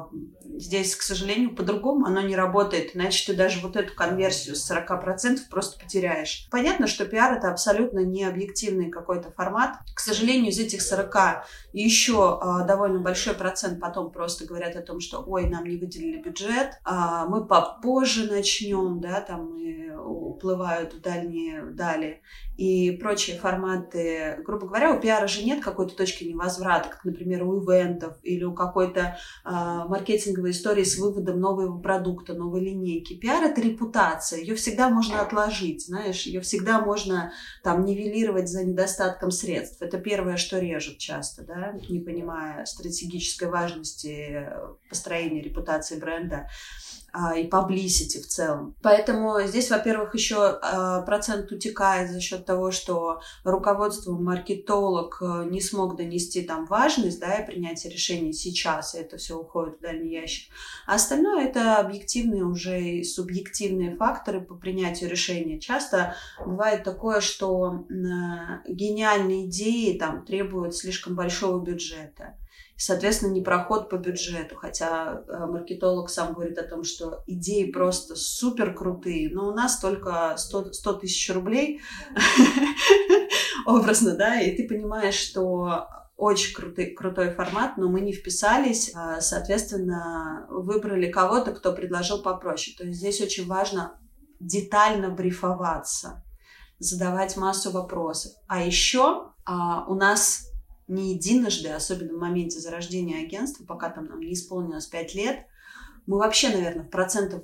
здесь, 0.58 0.98
к 0.98 1.02
сожалению, 1.02 1.56
по-другому 1.56 2.06
оно 2.06 2.20
не 2.20 2.36
работает. 2.36 2.94
Иначе 2.94 3.32
ты 3.32 3.38
даже 3.38 3.62
вот 3.62 3.78
эту 3.78 3.96
конверсию 3.96 4.58
с 4.58 4.70
40% 4.70 5.38
просто 5.50 5.82
потеряешь. 5.82 6.50
Понятно, 6.52 6.88
что 6.88 7.06
пиар 7.06 7.38
это 7.38 7.50
абсолютно 7.50 8.00
не 8.00 8.26
объективный 8.26 8.92
какой-то 8.92 9.32
формат. 9.32 9.78
К 9.96 10.00
сожалению, 10.02 10.52
из 10.52 10.60
этих 10.60 10.82
40 10.82 11.46
еще 11.72 12.38
э, 12.44 12.68
довольно 12.68 13.00
большой 13.00 13.34
процент 13.34 13.80
потом 13.80 14.12
просто 14.12 14.46
говорят 14.46 14.76
о 14.76 14.82
том, 14.82 15.00
что 15.00 15.24
ой, 15.26 15.50
нам 15.50 15.64
не 15.64 15.78
выделили 15.78 16.22
бюджет, 16.22 16.82
э, 16.86 17.24
мы 17.30 17.46
попозже 17.48 18.30
начнем, 18.30 19.00
да, 19.00 19.22
там 19.22 19.56
и 19.58 19.90
уплывают 19.90 20.94
в 20.96 21.00
дальние 21.00 21.64
дали 21.64 22.22
и 22.58 22.92
прочие 22.92 23.38
форматы. 23.38 24.38
Грубо 24.46 24.68
говоря, 24.68 24.94
у 24.94 25.00
пиара 25.00 25.28
же 25.28 25.44
нет 25.44 25.64
какой-то 25.64 25.96
точки 25.96 26.24
невозврата, 26.24 26.90
как, 26.90 27.04
например, 27.04 27.44
у 27.44 27.64
ивентов 27.64 28.18
или 28.24 28.44
у 28.44 28.54
какой-то 28.54 29.18
э, 29.46 29.50
маркетинговой 29.50 30.52
истории 30.52 30.84
с 30.84 30.98
выводом 30.98 31.40
нового 31.40 31.80
продукта, 31.80 32.34
новой 32.34 32.62
линейки. 32.62 33.16
Пиар— 33.16 33.44
это 33.46 33.62
репутация, 33.62 34.40
ее 34.40 34.56
всегда 34.56 34.90
можно 34.90 35.22
отложить, 35.22 35.86
знаешь, 35.86 36.24
ее 36.24 36.42
всегда 36.42 36.80
можно 36.80 37.34
там 37.64 37.86
нивелировать 37.86 38.50
за 38.50 38.64
недостатком 38.64 39.32
средств. 39.32 39.82
Это 39.82 39.98
первое, 39.98 40.38
что 40.38 40.60
режет 40.60 40.98
часто, 40.98 41.44
да, 41.44 41.74
не 41.90 42.00
понимая 42.00 42.66
стратегической 42.66 43.50
важности 43.50 44.48
построения 44.90 45.42
репутации 45.42 46.00
бренда 46.00 46.48
а, 47.16 47.38
и 47.38 47.48
publicity 47.48 48.20
в 48.24 48.26
целом. 48.26 48.76
Поэтому 48.82 49.40
здесь, 49.44 49.70
во-первых, 49.70 50.16
еще 50.16 50.58
а, 50.62 51.02
процент 51.02 51.52
утекает 51.52 52.10
за 52.10 52.20
счет 52.20 52.44
того, 52.48 52.72
что 52.72 53.22
руководство, 53.44 54.14
маркетолог 54.14 55.20
э, 55.22 55.46
не 55.48 55.62
смог 55.62 55.96
донести 55.96 56.42
там 56.42 56.66
важность, 56.66 57.20
да, 57.20 57.36
и 57.36 57.46
принятие 57.46 57.94
решений 57.94 58.34
сейчас, 58.34 58.96
и 58.96 58.98
это 58.98 59.18
все 59.18 59.38
уходит 59.38 59.78
в 59.78 59.82
дальний 59.82 60.12
ящик. 60.12 60.52
А 60.88 60.96
остальное 60.96 61.46
это 61.46 61.78
объективные 61.78 62.46
уже 62.46 62.82
и 62.82 63.04
субъективные 63.04 63.96
факторы 63.96 64.42
по 64.42 64.56
принятию 64.56 65.08
решения. 65.08 65.60
Часто 65.60 66.16
бывает 66.44 66.84
такое, 66.84 67.22
что 67.22 67.86
гениальные 68.68 69.46
идеи 69.50 70.00
там 70.00 70.26
требуют 70.26 70.76
слишком 70.76 71.14
большого 71.14 71.64
бюджета 71.64 72.36
соответственно, 72.78 73.32
не 73.32 73.42
проход 73.42 73.90
по 73.90 73.96
бюджету, 73.96 74.56
хотя 74.56 75.24
э, 75.28 75.46
маркетолог 75.46 76.10
сам 76.10 76.34
говорит 76.34 76.58
о 76.58 76.68
том, 76.68 76.84
что 76.84 77.24
идеи 77.28 77.72
просто 77.72 78.16
супер 78.16 78.74
крутые, 78.74 79.30
но 79.30 79.50
у 79.50 79.54
нас 79.54 79.80
только 79.80 80.36
100, 80.38 80.74
100 80.74 80.94
тысяч 80.94 81.34
рублей, 81.34 81.82
образно, 83.66 84.16
да, 84.16 84.40
и 84.42 84.56
ты 84.56 84.68
понимаешь, 84.68 85.16
что 85.16 85.88
очень 86.16 86.54
крутый, 86.54 86.94
крутой 86.94 87.32
формат, 87.32 87.78
но 87.78 87.90
мы 87.90 88.02
не 88.02 88.14
вписались, 88.14 88.92
а, 88.96 89.20
соответственно, 89.20 90.46
выбрали 90.50 91.12
кого-то, 91.12 91.52
кто 91.52 91.74
предложил 91.74 92.22
попроще. 92.22 92.78
То 92.78 92.86
есть 92.86 93.00
здесь 93.00 93.20
очень 93.22 93.48
важно 93.48 94.00
детально 94.40 95.10
брифоваться, 95.10 96.24
задавать 96.80 97.36
массу 97.36 97.72
вопросов. 97.72 98.34
А 98.48 98.62
еще 98.62 99.32
а, 99.46 99.86
у 99.88 99.96
нас 99.96 100.53
не 100.88 101.14
единожды, 101.14 101.70
особенно 101.70 102.14
в 102.14 102.20
моменте 102.20 102.60
зарождения 102.60 103.26
агентства, 103.26 103.66
пока 103.66 103.90
там 103.90 104.06
нам 104.06 104.20
не 104.20 104.34
исполнилось 104.34 104.88
5 104.88 105.16
лет, 105.16 105.46
мы 106.06 106.18
вообще, 106.18 106.50
наверное, 106.50 106.84
в 106.84 106.90
процентов 106.90 107.44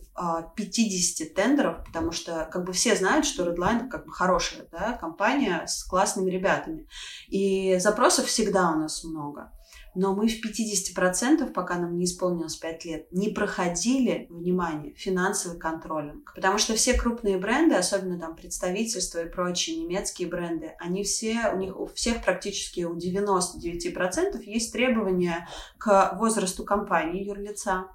50 0.55 1.27
а, 1.27 1.33
тендеров, 1.33 1.85
потому 1.85 2.11
что 2.11 2.47
как 2.51 2.65
бы 2.65 2.73
все 2.73 2.95
знают, 2.95 3.25
что 3.25 3.45
Redline 3.45 3.87
как 3.87 4.05
бы 4.05 4.11
хорошая 4.11 4.67
да, 4.71 4.93
компания 4.93 5.65
с 5.65 5.83
классными 5.83 6.29
ребятами. 6.29 6.87
И 7.29 7.77
запросов 7.79 8.25
всегда 8.25 8.71
у 8.71 8.75
нас 8.75 9.03
много. 9.03 9.51
Но 10.01 10.15
мы 10.15 10.29
в 10.29 10.41
50%, 10.41 11.51
пока 11.51 11.77
нам 11.77 11.97
не 11.97 12.05
исполнилось 12.05 12.55
5 12.55 12.85
лет, 12.85 13.11
не 13.11 13.31
проходили, 13.31 14.27
внимание, 14.29 14.93
финансовый 14.95 15.59
контролинг. 15.59 16.31
Потому 16.33 16.57
что 16.57 16.73
все 16.73 16.93
крупные 16.93 17.37
бренды, 17.37 17.75
особенно 17.75 18.17
там 18.17 18.33
представительства 18.33 19.19
и 19.25 19.29
прочие 19.29 19.75
немецкие 19.75 20.29
бренды, 20.29 20.71
они 20.79 21.03
все, 21.03 21.51
у 21.53 21.57
них 21.57 21.77
у 21.77 21.85
всех 21.87 22.23
практически 22.23 22.85
у 22.85 22.95
99% 22.95 24.41
есть 24.43 24.71
требования 24.71 25.49
к 25.77 26.15
возрасту 26.17 26.63
компании 26.63 27.25
юрлица, 27.25 27.87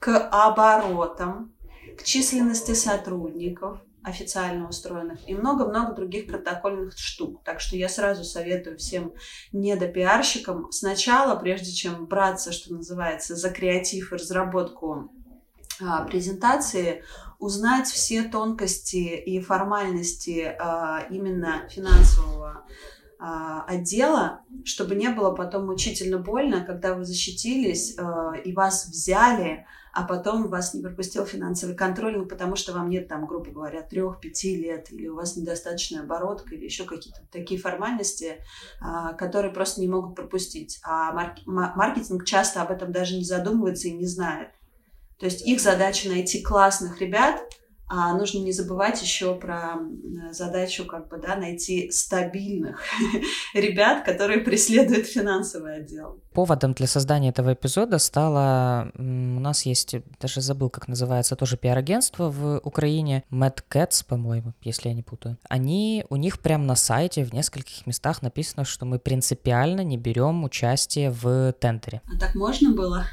к 0.00 0.28
оборотам, 0.30 1.54
к 1.96 2.02
численности 2.02 2.74
сотрудников, 2.74 3.80
официально 4.04 4.68
устроенных 4.68 5.28
и 5.28 5.34
много-много 5.34 5.94
других 5.94 6.26
протокольных 6.26 6.98
штук. 6.98 7.42
Так 7.44 7.60
что 7.60 7.76
я 7.76 7.88
сразу 7.88 8.24
советую 8.24 8.78
всем 8.78 9.12
недопиарщикам 9.52 10.70
сначала, 10.72 11.36
прежде 11.36 11.72
чем 11.72 12.06
браться, 12.06 12.52
что 12.52 12.74
называется, 12.74 13.36
за 13.36 13.50
креатив 13.50 14.12
и 14.12 14.16
разработку 14.16 15.12
а, 15.80 16.04
презентации, 16.04 17.04
узнать 17.38 17.88
все 17.88 18.22
тонкости 18.22 19.16
и 19.16 19.40
формальности 19.40 20.54
а, 20.58 21.06
именно 21.10 21.68
финансового 21.68 22.64
отдела, 23.24 24.40
чтобы 24.64 24.96
не 24.96 25.08
было 25.08 25.30
потом 25.30 25.66
мучительно 25.66 26.18
больно, 26.18 26.64
когда 26.64 26.94
вы 26.94 27.04
защитились 27.04 27.96
а, 27.96 28.32
и 28.32 28.52
вас 28.52 28.88
взяли, 28.88 29.64
а 29.92 30.02
потом 30.02 30.48
вас 30.48 30.74
не 30.74 30.82
пропустил 30.82 31.24
финансовый 31.24 31.76
контроль, 31.76 32.16
ну, 32.16 32.26
потому 32.26 32.56
что 32.56 32.72
вам 32.72 32.88
нет 32.90 33.06
там, 33.06 33.26
грубо 33.26 33.50
говоря, 33.50 33.82
трех-пяти 33.82 34.56
лет, 34.56 34.90
или 34.90 35.06
у 35.06 35.14
вас 35.14 35.36
недостаточная 35.36 36.02
оборотка, 36.02 36.54
или 36.54 36.64
еще 36.64 36.84
какие-то 36.84 37.20
такие 37.30 37.60
формальности, 37.60 38.38
а, 38.80 39.12
которые 39.12 39.52
просто 39.52 39.80
не 39.80 39.88
могут 39.88 40.16
пропустить. 40.16 40.80
А 40.82 41.12
маркетинг 41.46 42.24
часто 42.24 42.62
об 42.62 42.72
этом 42.72 42.90
даже 42.90 43.16
не 43.16 43.24
задумывается 43.24 43.86
и 43.86 43.92
не 43.92 44.06
знает. 44.06 44.48
То 45.20 45.26
есть 45.26 45.46
их 45.46 45.60
задача 45.60 46.08
найти 46.08 46.42
классных 46.42 47.00
ребят, 47.00 47.40
а 47.94 48.14
нужно 48.14 48.38
не 48.38 48.52
забывать 48.52 49.02
еще 49.02 49.34
про 49.34 49.74
задачу 50.30 50.86
как 50.86 51.08
бы, 51.08 51.18
да, 51.18 51.36
найти 51.36 51.90
стабильных 51.90 52.80
ребят, 53.54 54.02
которые 54.06 54.40
преследуют 54.40 55.06
финансовый 55.06 55.76
отдел. 55.76 56.18
Поводом 56.32 56.72
для 56.72 56.86
создания 56.86 57.28
этого 57.28 57.52
эпизода 57.52 57.98
стало... 57.98 58.90
У 58.96 59.02
нас 59.02 59.66
есть, 59.66 59.96
даже 60.18 60.40
забыл, 60.40 60.70
как 60.70 60.88
называется, 60.88 61.36
тоже 61.36 61.58
пиар-агентство 61.58 62.30
в 62.30 62.60
Украине, 62.64 63.24
Mad 63.30 63.58
Cats, 63.70 64.02
по-моему, 64.08 64.54
если 64.62 64.88
я 64.88 64.94
не 64.94 65.02
путаю. 65.02 65.36
Они, 65.50 66.06
у 66.08 66.16
них 66.16 66.40
прямо 66.40 66.64
на 66.64 66.76
сайте 66.76 67.24
в 67.26 67.34
нескольких 67.34 67.86
местах 67.86 68.22
написано, 68.22 68.64
что 68.64 68.86
мы 68.86 69.00
принципиально 69.00 69.82
не 69.82 69.98
берем 69.98 70.44
участие 70.44 71.10
в 71.10 71.52
тендере. 71.60 72.00
А 72.06 72.18
так 72.18 72.34
можно 72.34 72.72
было? 72.72 73.04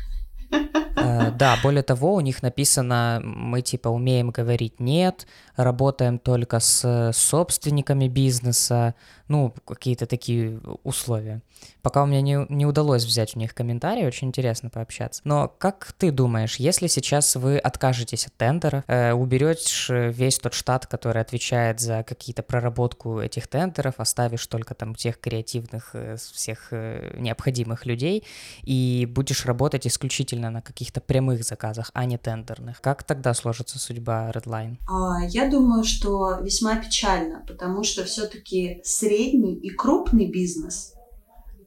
Э, 0.52 1.32
да, 1.32 1.58
более 1.64 1.84
того, 1.84 2.16
у 2.16 2.20
них 2.20 2.44
написано, 2.44 3.22
мы 3.24 3.62
типа 3.62 3.90
умеем 3.90 4.32
говорить 4.32 4.80
нет, 4.80 5.28
работаем 5.56 6.20
только 6.20 6.60
с 6.60 7.12
собственниками 7.14 8.08
бизнеса, 8.08 8.96
ну, 9.28 9.54
какие-то 9.66 10.06
такие 10.06 10.60
условия. 10.84 11.42
Пока 11.82 12.04
у 12.04 12.06
меня 12.06 12.22
не, 12.22 12.46
не 12.50 12.66
удалось 12.66 13.06
взять 13.06 13.36
у 13.36 13.40
них 13.40 13.54
комментарии, 13.54 14.06
очень 14.06 14.30
интересно 14.30 14.70
пообщаться. 14.70 15.22
Но 15.24 15.54
как 15.58 15.94
ты 15.98 16.12
думаешь, 16.12 16.56
если 16.56 16.88
сейчас 16.88 17.36
вы 17.36 17.58
откажетесь 17.58 18.28
от 18.28 18.34
тендера, 18.36 18.84
э, 18.88 19.14
уберешь 19.14 19.90
весь 19.90 20.40
тот 20.40 20.54
штат, 20.54 20.88
который 20.88 21.22
отвечает 21.22 21.80
за 21.80 22.04
какие-то 22.04 22.44
проработку 22.44 23.20
этих 23.20 23.48
тендеров, 23.48 23.96
оставишь 23.98 24.46
только 24.48 24.74
там 24.74 24.96
тех 24.96 25.20
креативных, 25.20 25.92
э, 25.94 26.16
всех 26.18 26.70
э, 26.72 27.16
необходимых 27.18 27.86
людей, 27.86 28.24
и 28.64 29.08
будешь 29.10 29.46
работать 29.46 29.86
исключительно 29.86 30.39
на 30.40 30.62
каких-то 30.62 31.02
прямых 31.02 31.44
заказах, 31.44 31.92
а 31.94 32.06
не 32.06 32.18
тендерных, 32.18 32.82
как 32.82 33.04
тогда 33.04 33.34
сложится 33.34 33.80
судьба 33.80 34.32
Redline? 34.32 34.78
А, 34.88 35.26
я 35.26 35.50
думаю, 35.50 35.84
что 35.84 36.40
весьма 36.42 36.78
печально, 36.78 37.44
потому 37.48 37.84
что 37.84 38.06
все-таки 38.06 38.82
средний 38.84 39.56
и 39.56 39.70
крупный 39.70 40.32
бизнес 40.32 40.94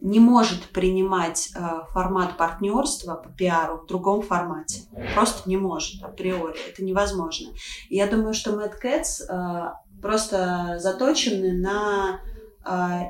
не 0.02 0.18
может 0.18 0.64
принимать 0.70 1.50
э, 1.54 1.60
формат 1.92 2.36
партнерства 2.36 3.14
по 3.14 3.28
пиару 3.30 3.78
в 3.78 3.86
другом 3.86 4.22
формате. 4.22 4.82
Просто 5.14 5.48
не 5.48 5.56
может 5.56 6.02
априори. 6.02 6.56
Это 6.68 6.82
невозможно. 6.84 7.50
Я 7.88 8.08
думаю, 8.08 8.34
что 8.34 8.50
Mad 8.50 8.72
Cats 8.82 9.22
э, 9.28 9.72
просто 10.02 10.78
заточены 10.80 11.52
на 11.52 12.20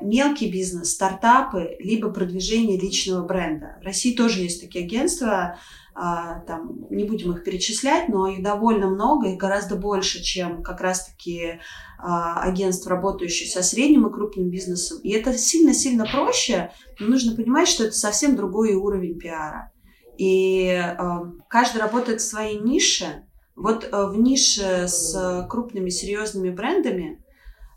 мелкий 0.01 0.51
бизнес, 0.51 0.93
стартапы, 0.93 1.77
либо 1.79 2.11
продвижение 2.11 2.79
личного 2.79 3.27
бренда. 3.27 3.79
В 3.83 3.85
России 3.85 4.15
тоже 4.15 4.41
есть 4.41 4.63
такие 4.63 4.85
агентства, 4.85 5.59
а, 5.95 6.41
там, 6.41 6.87
не 6.89 7.05
будем 7.05 7.33
их 7.33 7.45
перечислять, 7.45 8.09
но 8.09 8.27
их 8.27 8.43
довольно 8.43 8.89
много, 8.89 9.29
их 9.29 9.39
гораздо 9.39 9.77
больше, 9.77 10.23
чем 10.23 10.63
как 10.63 10.81
раз-таки 10.81 11.61
а, 11.99 12.43
агентств, 12.43 12.87
работающих 12.87 13.51
со 13.51 13.63
средним 13.63 14.07
и 14.07 14.13
крупным 14.13 14.49
бизнесом. 14.49 15.01
И 15.03 15.11
это 15.11 15.37
сильно-сильно 15.37 16.07
проще, 16.07 16.73
но 16.99 17.09
нужно 17.09 17.37
понимать, 17.37 17.69
что 17.69 17.85
это 17.85 17.95
совсем 17.95 18.37
другой 18.37 18.75
уровень 18.75 19.19
пиара. 19.19 19.71
И 20.17 20.71
а, 20.71 21.31
каждый 21.49 21.83
работает 21.83 22.23
в 22.23 22.29
своей 22.29 22.59
нише. 22.59 23.27
Вот 23.55 23.87
в 23.93 24.19
нише 24.19 24.89
с 24.89 25.47
крупными 25.51 25.91
серьезными 25.91 26.49
брендами 26.49 27.22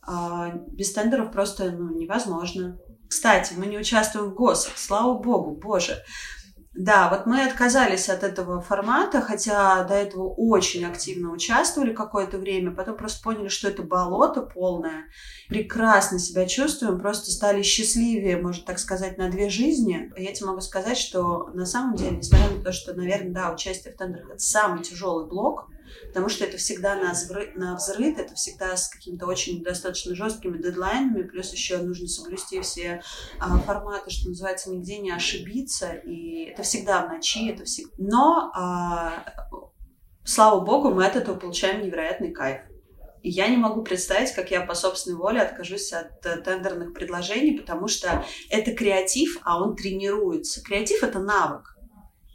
без 0.07 0.93
тендеров 0.93 1.31
просто 1.31 1.71
ну, 1.71 1.97
невозможно. 1.97 2.77
Кстати, 3.07 3.53
мы 3.55 3.67
не 3.67 3.77
участвуем 3.77 4.31
в 4.31 4.33
ГОСах, 4.33 4.77
слава 4.77 5.17
богу, 5.17 5.55
боже. 5.55 6.03
Да, 6.75 7.09
вот 7.09 7.25
мы 7.25 7.45
отказались 7.45 8.09
от 8.09 8.23
этого 8.23 8.59
формата, 8.59 9.21
хотя 9.21 9.85
до 9.85 9.93
этого 9.93 10.27
очень 10.27 10.83
активно 10.83 11.31
участвовали 11.31 11.93
какое-то 11.93 12.37
время, 12.37 12.71
потом 12.71 12.97
просто 12.97 13.23
поняли, 13.23 13.47
что 13.47 13.69
это 13.69 13.81
болото 13.81 14.41
полное. 14.41 15.05
Прекрасно 15.47 16.19
себя 16.19 16.45
чувствуем, 16.45 16.99
просто 16.99 17.31
стали 17.31 17.61
счастливее, 17.61 18.41
можно 18.41 18.65
так 18.65 18.79
сказать, 18.79 19.17
на 19.17 19.29
две 19.29 19.49
жизни. 19.49 20.11
Я 20.17 20.33
тебе 20.33 20.47
могу 20.47 20.59
сказать, 20.59 20.97
что 20.97 21.49
на 21.53 21.65
самом 21.65 21.95
деле, 21.95 22.17
несмотря 22.17 22.49
на 22.49 22.61
то, 22.61 22.73
что, 22.73 22.93
наверное, 22.93 23.31
да, 23.31 23.53
участие 23.53 23.93
в 23.93 23.97
тендерах 23.97 24.31
это 24.31 24.39
самый 24.39 24.83
тяжелый 24.83 25.29
блок, 25.29 25.69
потому 26.07 26.29
что 26.29 26.45
это 26.45 26.57
всегда 26.57 26.95
на 26.95 27.11
взрыв, 27.11 27.55
на 27.55 27.75
взрыв 27.75 28.17
это 28.17 28.35
всегда 28.35 28.75
с 28.75 28.89
какими-то 28.89 29.25
очень 29.25 29.63
достаточно 29.63 30.15
жесткими 30.15 30.57
дедлайнами, 30.57 31.23
плюс 31.23 31.51
еще 31.51 31.77
нужно 31.77 32.07
соблюсти 32.07 32.61
все 32.61 33.01
а, 33.39 33.57
форматы, 33.59 34.09
что 34.09 34.29
называется, 34.29 34.71
нигде 34.71 34.99
не 34.99 35.11
ошибиться, 35.11 35.93
и 35.93 36.45
это 36.45 36.63
всегда 36.63 37.05
в 37.05 37.11
ночи, 37.11 37.49
это 37.49 37.65
всегда... 37.65 37.93
Но, 37.97 38.51
а, 38.53 39.25
слава 40.23 40.59
богу, 40.61 40.91
мы 40.91 41.05
от 41.05 41.15
этого 41.15 41.35
получаем 41.35 41.83
невероятный 41.83 42.31
кайф. 42.31 42.61
И 43.25 43.29
я 43.31 43.47
не 43.47 43.57
могу 43.57 43.81
представить, 43.81 44.33
как 44.33 44.51
я 44.51 44.61
по 44.61 44.75
собственной 44.75 45.17
воле 45.17 45.41
откажусь 45.41 45.91
от 45.93 46.23
э, 46.27 46.37
тендерных 46.37 46.93
предложений, 46.93 47.57
потому 47.57 47.87
что 47.87 48.23
это 48.51 48.71
креатив, 48.71 49.39
а 49.41 49.63
он 49.63 49.75
тренируется. 49.75 50.61
Креатив— 50.61 51.01
это 51.01 51.17
навык. 51.17 51.75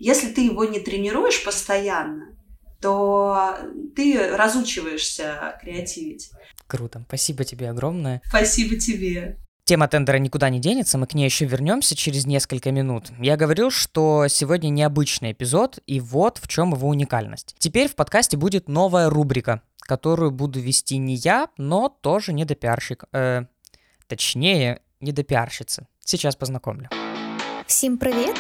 Если 0.01 0.33
ты 0.33 0.41
его 0.41 0.65
не 0.65 0.81
тренируешь 0.81 1.45
постоянно, 1.45 2.37
то 2.81 3.57
ты 3.95 4.37
разучиваешься 4.37 5.59
креативить. 5.61 6.31
Круто. 6.67 7.03
Спасибо 7.09 7.45
тебе 7.45 7.71
огромное. 7.71 8.23
Спасибо 8.27 8.77
тебе. 8.77 9.39
Тема 9.65 9.87
тендера 9.87 10.17
никуда 10.17 10.49
не 10.49 10.59
денется, 10.59 10.99
мы 10.99 11.07
к 11.07 11.15
ней 11.15 11.27
еще 11.27 11.45
вернемся 11.45 11.95
через 11.95 12.27
несколько 12.27 12.73
минут. 12.73 13.13
Я 13.21 13.37
говорил, 13.37 13.71
что 13.71 14.27
сегодня 14.29 14.69
необычный 14.69 15.31
эпизод, 15.31 15.79
и 15.87 16.01
вот 16.01 16.39
в 16.39 16.49
чем 16.49 16.73
его 16.73 16.89
уникальность. 16.89 17.55
Теперь 17.59 17.89
в 17.89 17.95
подкасте 17.95 18.37
будет 18.37 18.69
новая 18.69 19.09
рубрика, 19.09 19.63
которую 19.79 20.33
буду 20.33 20.59
вести 20.59 20.97
не 20.97 21.15
я, 21.15 21.51
но 21.57 21.89
тоже 21.89 22.33
недопиарщик. 22.33 23.05
Э, 23.13 23.45
точнее, 24.09 24.81
недопиарщица. 25.01 25.87
Сейчас 26.05 26.35
познакомлю. 26.35 26.89
Всем 27.67 27.97
привет! 27.97 28.37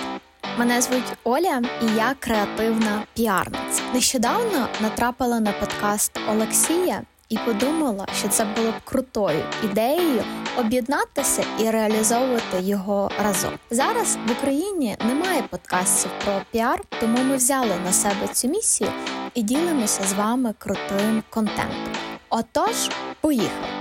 Мене 0.58 0.82
звуть 0.82 1.16
Оля, 1.24 1.62
і 1.82 1.96
я 1.96 2.14
креативна 2.18 3.02
піарниця. 3.14 3.82
Нещодавно 3.94 4.68
натрапила 4.80 5.40
на 5.40 5.52
подкаст 5.52 6.20
Олексія 6.30 7.02
і 7.28 7.38
подумала, 7.38 8.06
що 8.18 8.28
це 8.28 8.44
було 8.44 8.70
б 8.70 8.74
крутою 8.84 9.44
ідеєю 9.64 10.24
об'єднатися 10.58 11.44
і 11.58 11.70
реалізовувати 11.70 12.60
його 12.60 13.10
разом. 13.22 13.52
Зараз 13.70 14.18
в 14.28 14.32
Україні 14.32 14.96
немає 15.04 15.42
подкастів 15.42 16.10
про 16.24 16.32
піар, 16.50 16.82
тому 17.00 17.18
ми 17.18 17.36
взяли 17.36 17.74
на 17.84 17.92
себе 17.92 18.28
цю 18.32 18.48
місію 18.48 18.90
і 19.34 19.42
ділимося 19.42 20.02
з 20.04 20.12
вами 20.12 20.54
крутим 20.58 21.22
контентом. 21.30 21.92
Отож, 22.28 22.90
поїхали! 23.20 23.79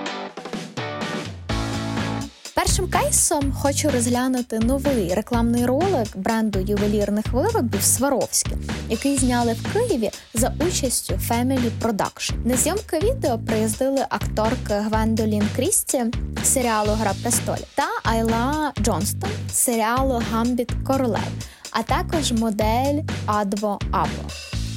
Першим 2.60 2.92
кейсом 2.92 3.54
хочу 3.54 3.90
розглянути 3.90 4.60
новий 4.60 5.14
рекламний 5.14 5.66
ролик 5.66 6.08
бренду 6.18 6.60
ювелірних 6.60 7.26
виробів 7.34 7.84
Сваровські, 7.84 8.52
який 8.90 9.18
зняли 9.18 9.54
в 9.54 9.74
Києві 9.74 10.10
за 10.34 10.54
участю 10.68 11.14
Family 11.30 11.72
Production. 11.82 12.34
На 12.46 12.58
зйомки 12.58 13.00
відео 13.00 13.40
приїздили 13.48 14.06
акторки 14.10 14.74
Гвендолін 14.74 15.44
Крісті 15.56 16.06
серіалу 16.44 16.92
Гра 16.92 17.14
престолів 17.22 17.68
та 17.76 17.88
Айла 18.04 18.74
Джонстон 18.82 19.30
серіалу 19.54 20.24
Гамбіт 20.32 20.72
Королев, 20.88 21.32
а 21.72 21.84
також 21.84 22.32
модель 22.32 23.04
Адво 23.26 23.80
Або. 23.92 24.30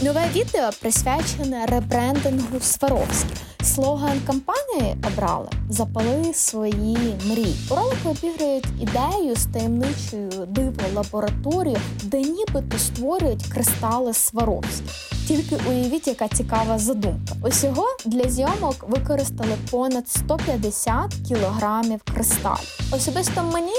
Нове 0.02 0.24
відео 0.34 0.70
присвячене 0.80 1.66
ребрендингу 1.66 2.60
Сваровських. 2.60 3.51
Слоган 3.64 4.20
кампанії 4.26 4.96
обрали 5.12 5.48
запали 5.68 6.34
свої 6.34 7.16
мрії. 7.26 7.56
У 7.70 7.74
ролику 7.74 8.08
обіграють 8.08 8.66
ідею 8.80 9.36
з 9.36 9.46
таємничою 9.46 10.30
диво 10.48 10.82
лабораторією, 10.94 11.80
де 12.02 12.20
нібито 12.20 12.78
створюють 12.78 13.46
кристали 13.46 14.14
Сваровські. 14.14 14.84
Тільки 15.28 15.56
уявіть, 15.70 16.06
яка 16.06 16.28
цікава 16.28 16.78
задумка. 16.78 17.34
Усього 17.44 17.86
для 18.06 18.28
зйомок 18.28 18.84
використали 18.88 19.56
понад 19.70 20.08
150 20.08 21.14
кілограмів 21.28 22.00
кристалів. 22.14 22.78
Особисто 22.92 23.42
мені 23.42 23.72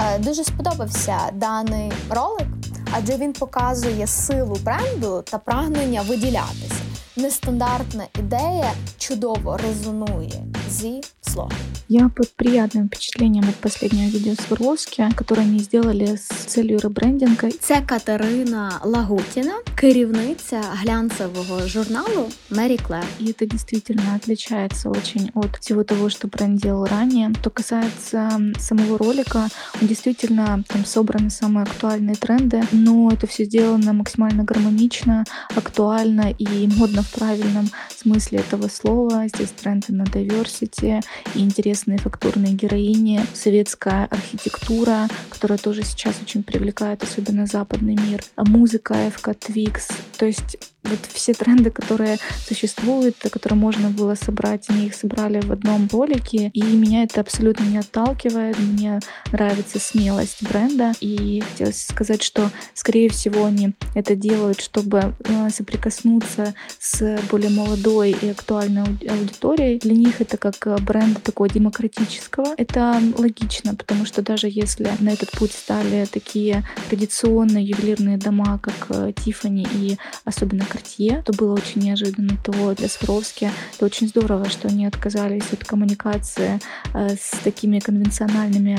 е, 0.00 0.18
дуже 0.18 0.44
сподобався 0.44 1.18
даний 1.32 1.92
ролик, 2.10 2.48
адже 2.92 3.16
він 3.16 3.32
показує 3.32 4.06
силу 4.06 4.56
бренду 4.64 5.22
та 5.30 5.38
прагнення 5.38 6.02
виділятися. 6.02 6.77
Нестандартна 7.18 8.06
ідея 8.18 8.72
чудово 8.98 9.56
резонує 9.56 10.44
зі 10.69 11.01
слогом. 11.21 11.57
Я 11.89 12.09
под 12.09 12.33
приятным 12.35 12.87
впечатлением 12.87 13.43
от 13.49 13.55
последнего 13.55 14.09
видео 14.09 14.33
с 14.33 14.49
Ворловски, 14.49 15.09
которое 15.15 15.41
они 15.41 15.59
сделали 15.59 16.15
с 16.15 16.27
целью 16.27 16.79
ребрендинга. 16.79 17.51
Це 17.51 17.81
Катерина 17.85 18.79
Лагутіна, 18.83 19.53
керівниця 19.75 20.61
глянцевого 20.71 21.67
журналу 21.67 22.29
Мері 22.49 22.77
Клер. 22.77 23.05
И 23.21 23.25
это 23.25 23.45
действительно 23.45 24.15
отличается 24.15 24.89
очень 24.89 25.29
от 25.33 25.57
всего 25.59 25.83
того, 25.83 26.09
что 26.09 26.27
бренд 26.27 26.61
делал 26.61 26.85
ранее. 26.85 27.31
Что 27.41 27.49
касается 27.49 28.39
самого 28.59 28.97
ролика, 28.97 29.49
он 29.81 29.87
действительно 29.87 30.63
там 30.67 30.85
собраны 30.85 31.29
самые 31.29 31.63
актуальные 31.63 32.15
тренды, 32.15 32.63
но 32.71 33.11
это 33.11 33.27
все 33.27 33.45
сделано 33.45 33.93
максимально 33.93 34.43
гармонично, 34.43 35.25
актуально 35.55 36.33
и 36.39 36.67
модно 36.77 37.01
в 37.01 37.11
правильном 37.11 37.69
смысле 37.95 38.39
этого 38.39 38.67
слова. 38.69 39.27
Здесь 39.27 39.51
тренды 39.51 39.93
на 39.93 40.03
diversity 40.03 40.56
и 40.62 41.00
интересные 41.34 41.98
фактурные 41.98 42.52
героини, 42.52 43.20
советская 43.34 44.06
архитектура, 44.06 45.08
которая 45.30 45.58
тоже 45.58 45.82
сейчас 45.82 46.16
очень 46.22 46.42
привлекает, 46.42 47.02
особенно 47.02 47.46
западный 47.46 47.96
мир, 47.96 48.22
а 48.36 48.44
музыка 48.44 48.94
FK 48.94 49.36
Twix, 49.38 49.92
то 50.16 50.26
есть 50.26 50.58
вот 50.88 50.98
все 51.12 51.34
тренды, 51.34 51.70
которые 51.70 52.18
существуют, 52.46 53.16
которые 53.30 53.58
можно 53.58 53.90
было 53.90 54.14
собрать, 54.14 54.66
они 54.68 54.86
их 54.86 54.94
собрали 54.94 55.40
в 55.40 55.52
одном 55.52 55.88
ролике, 55.92 56.50
и 56.54 56.62
меня 56.62 57.04
это 57.04 57.20
абсолютно 57.20 57.64
не 57.64 57.78
отталкивает, 57.78 58.58
мне 58.58 59.00
нравится 59.32 59.78
смелость 59.78 60.42
бренда, 60.42 60.92
и 61.00 61.42
хотелось 61.50 61.86
сказать, 61.86 62.22
что, 62.22 62.50
скорее 62.74 63.10
всего, 63.10 63.44
они 63.44 63.74
это 63.94 64.14
делают, 64.14 64.60
чтобы 64.60 65.14
э, 65.24 65.50
соприкоснуться 65.50 66.54
с 66.78 67.18
более 67.30 67.50
молодой 67.50 68.12
и 68.12 68.30
актуальной 68.30 68.82
аудиторией. 68.82 69.78
Для 69.78 69.94
них 69.94 70.20
это 70.20 70.36
как 70.36 70.47
э, 70.66 70.76
бренд 70.78 71.22
такого 71.22 71.48
демократического. 71.48 72.54
Это 72.56 73.00
логично, 73.16 73.74
потому 73.74 74.04
что 74.04 74.22
даже 74.22 74.48
если 74.48 74.90
на 75.00 75.10
этот 75.10 75.30
путь 75.32 75.52
стали 75.52 76.06
такие 76.06 76.64
традиционные 76.88 77.64
ювелирные 77.64 78.16
дома, 78.16 78.58
как 78.58 79.14
Тифани 79.16 79.64
э, 79.64 79.76
и 79.76 79.98
особенно 80.24 80.62
Cartier, 80.62 81.22
то 81.22 81.32
было 81.32 81.54
очень 81.54 81.82
неожиданно, 81.82 82.36
то 82.44 82.74
для 82.74 82.88
Сваровски 82.88 83.50
это 83.76 83.86
очень 83.86 84.08
здорово, 84.08 84.48
что 84.48 84.68
они 84.68 84.86
отказались 84.86 85.52
от 85.52 85.64
коммуникации 85.64 86.60
э, 86.94 87.16
с 87.16 87.38
такими 87.44 87.78
конвенциональными 87.78 88.78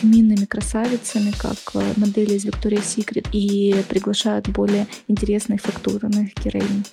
феминными 0.00 0.44
красавицами, 0.44 1.32
как 1.38 1.56
модели 1.96 2.34
из 2.34 2.44
Victoria's 2.44 2.96
Secret, 2.96 3.28
и 3.32 3.84
приглашают 3.88 4.48
более 4.48 4.86
интересных 5.08 5.60
фактурных 5.60 6.34
героинь. 6.44 6.84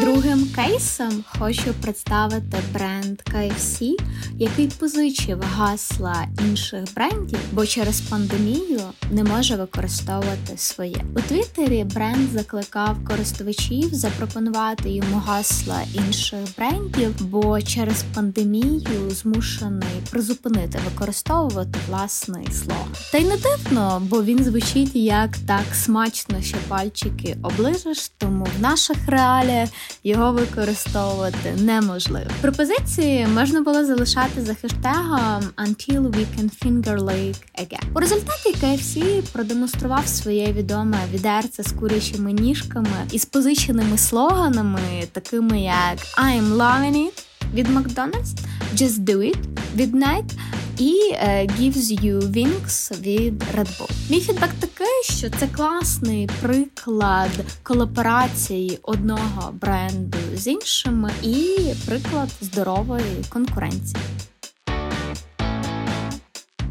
Другим 0.00 0.48
кейсом 0.54 1.24
хочу 1.38 1.74
представити 1.82 2.56
бренд 2.72 3.22
KFC, 3.34 3.96
який 4.38 4.68
позичив 4.68 5.40
гасла 5.40 6.26
інших 6.48 6.84
брендів, 6.94 7.38
бо 7.52 7.66
через 7.66 8.00
пандемію 8.00 8.80
не 9.10 9.24
може 9.24 9.56
використовувати 9.56 10.56
своє. 10.56 10.96
У 11.16 11.20
Твіттері 11.20 11.84
бренд 11.84 12.30
закликав 12.32 13.04
користувачів 13.04 13.94
запропонувати 13.94 14.90
йому 14.90 15.16
гасла 15.26 15.80
інших 15.94 16.40
брендів, 16.58 17.14
бо 17.20 17.62
через 17.62 18.04
пандемію 18.14 19.10
змушений 19.10 20.02
призупинити 20.10 20.78
використовувати 20.90 21.78
власний 21.88 22.48
слог. 22.52 22.86
Та 23.12 23.18
й 23.18 23.24
не 23.24 23.36
дивно, 23.36 24.02
бо 24.10 24.22
він 24.22 24.44
звучить 24.44 24.96
як 24.96 25.36
так 25.46 25.74
смачно, 25.74 26.42
що 26.42 26.56
пальчики 26.68 27.36
оближеш, 27.42 28.08
тому 28.18 28.46
в 28.58 28.62
наших 28.62 28.96
реаліях 29.06 29.68
його 30.04 30.32
використовувати 30.32 31.54
неможливо. 31.58 32.26
Пропозиції 32.40 33.26
можна 33.26 33.60
було 33.60 33.84
залишати 33.84 34.42
за 34.42 34.54
хештегом 34.54 35.42
Until 35.56 36.00
we 36.00 36.26
can 36.36 36.50
finger 36.64 36.98
lake 36.98 37.42
again. 37.58 37.82
У 37.94 38.00
результаті 38.00 38.54
KFC 38.62 39.22
продемонстрував 39.32 40.08
своє 40.08 40.52
відоме 40.52 40.98
відерце 41.12 41.62
з 41.62 41.72
курячими 41.72 42.32
ніжками 42.32 43.06
і 43.12 43.18
з 43.18 43.24
позиченими 43.24 43.98
слоганами, 43.98 44.80
такими 45.12 45.60
як 45.60 45.98
I'm 46.18 46.56
loving 46.56 46.94
it 46.94 47.22
від 47.54 47.68
Макдональдс, 47.68 48.34
Just 48.74 48.98
Do 48.98 49.16
It 49.16 49.38
від 49.76 49.94
Nike 49.94 50.32
і 50.78 51.12
е, 51.12 51.46
Gives 51.46 52.04
You 52.04 52.18
Wings 52.18 53.00
від 53.00 53.42
Red 53.42 53.78
Bull. 53.78 53.90
Мій 54.10 54.20
фідбек 54.20 54.50
такий, 54.60 55.02
що 55.02 55.30
це 55.30 55.46
класний 55.46 56.28
приклад 56.40 57.30
колаборації 57.62 58.78
одного 58.82 59.52
бренду 59.52 60.18
з 60.34 60.46
іншими 60.46 61.10
і 61.22 61.56
приклад 61.86 62.28
здорової 62.40 63.24
конкуренції. 63.28 63.96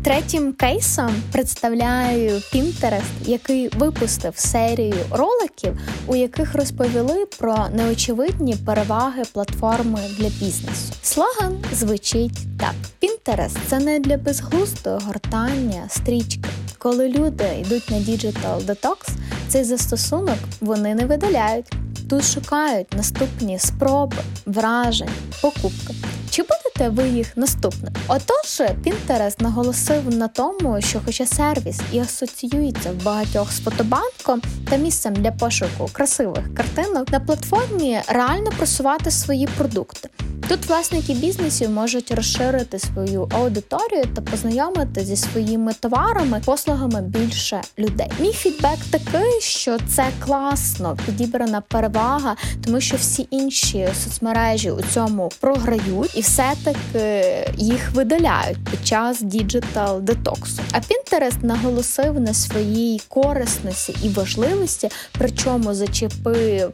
Третім 0.05 0.53
кейсом 0.53 1.15
представляю 1.31 2.31
Pinterest, 2.31 3.01
який 3.25 3.67
випустив 3.67 4.33
серію 4.37 4.95
роликів, 5.11 5.79
у 6.07 6.15
яких 6.15 6.55
розповіли 6.55 7.25
про 7.39 7.67
неочевидні 7.73 8.55
переваги 8.65 9.23
платформи 9.33 9.99
для 10.17 10.25
бізнесу. 10.25 10.93
Слоган 11.03 11.63
звучить 11.73 12.37
так: 12.59 12.73
Pinterest– 13.01 13.57
це 13.67 13.79
не 13.79 13.99
для 13.99 14.17
безглуздого 14.17 14.99
гортання 15.05 15.83
стрічки. 15.89 16.49
Коли 16.77 17.09
люди 17.09 17.45
йдуть 17.65 17.89
на 17.89 17.97
Digital 17.97 18.65
Detox, 18.65 19.09
цей 19.47 19.63
застосунок 19.63 20.37
вони 20.61 20.95
не 20.95 21.05
видаляють. 21.05 21.73
Тут 22.09 22.23
шукають 22.23 22.93
наступні 22.93 23.59
спроби, 23.59 24.17
вражень, 24.45 25.09
покупки. 25.41 25.93
Чи 26.29 26.43
будете 26.77 27.01
ви 27.01 27.09
їх 27.09 27.37
наступним? 27.37 27.93
Отож, 28.07 28.61
Pinterest 28.85 29.41
наголосив 29.41 30.17
на 30.17 30.27
тому, 30.27 30.81
що, 30.81 31.01
хоча 31.05 31.25
сервіс 31.25 31.79
і 31.91 31.99
асоціюється 31.99 32.91
в 32.91 33.03
багатьох 33.03 33.51
з 33.51 33.59
фотобанком 33.59 34.41
та 34.69 34.75
місцем 34.75 35.13
для 35.13 35.31
пошуку 35.31 35.89
красивих 35.91 36.53
картинок, 36.55 37.11
на 37.11 37.19
платформі 37.19 38.01
реально 38.07 38.51
просувати 38.57 39.11
свої 39.11 39.47
продукти. 39.47 40.09
Тут 40.47 40.65
власники 40.65 41.13
бізнесів 41.13 41.69
можуть 41.69 42.11
розширити 42.11 42.79
свою 42.79 43.29
аудиторію 43.31 44.03
та 44.15 44.21
познайомити 44.21 45.05
зі 45.05 45.15
своїми 45.15 45.73
товарами, 45.73 46.41
послугами 46.45 47.01
більше 47.01 47.61
людей. 47.79 48.11
Мій 48.19 48.31
фідбек 48.33 48.77
такий, 48.91 49.41
що 49.41 49.77
це 49.89 50.07
класно 50.25 50.97
підібрана 51.05 51.61
перевага, 51.61 52.35
тому 52.65 52.81
що 52.81 52.97
всі 52.97 53.27
інші 53.31 53.89
соцмережі 54.03 54.71
у 54.71 54.81
цьому 54.81 55.31
програють 55.39 56.15
і 56.17 56.23
все-таки 56.64 57.52
їх 57.56 57.90
видаляють 57.90 58.64
під 58.70 58.86
час 58.86 59.22
діджитал 59.22 60.00
детоксу. 60.00 60.62
А 60.72 60.78
Pinterest 60.78 61.44
наголосив 61.44 62.20
на 62.20 62.34
своїй 62.34 63.02
корисності 63.08 63.96
і 64.02 64.08
важливості, 64.08 64.88
причому 65.12 65.74
зачепив 65.74 66.72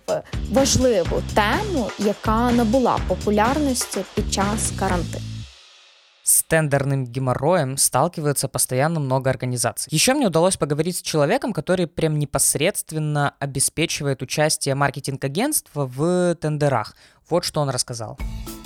важливу 0.52 1.22
тему, 1.34 1.90
яка 1.98 2.52
набула 2.52 2.98
популярності 3.08 3.98
під 4.14 4.32
час 4.32 4.72
карантину. 4.78 5.24
С 6.22 6.44
тендерным 6.50 7.06
геморроем 7.06 7.76
сталкивается 7.76 8.48
постоянно 8.48 9.00
много 9.00 9.30
организаций. 9.30 9.94
Еще 9.94 10.14
мне 10.14 10.26
удалось 10.26 10.56
поговорить 10.56 10.96
с 10.96 11.02
человеком, 11.02 11.52
который 11.52 11.86
прям 11.86 12.18
непосредственно 12.18 13.32
обеспечивает 13.38 14.22
участие 14.22 14.74
маркетинг-агентства 14.74 15.90
в 15.96 16.34
тендерах. 16.34 16.96
Вот 17.30 17.44
что 17.44 17.60
он 17.60 17.70
рассказал. 17.70 18.18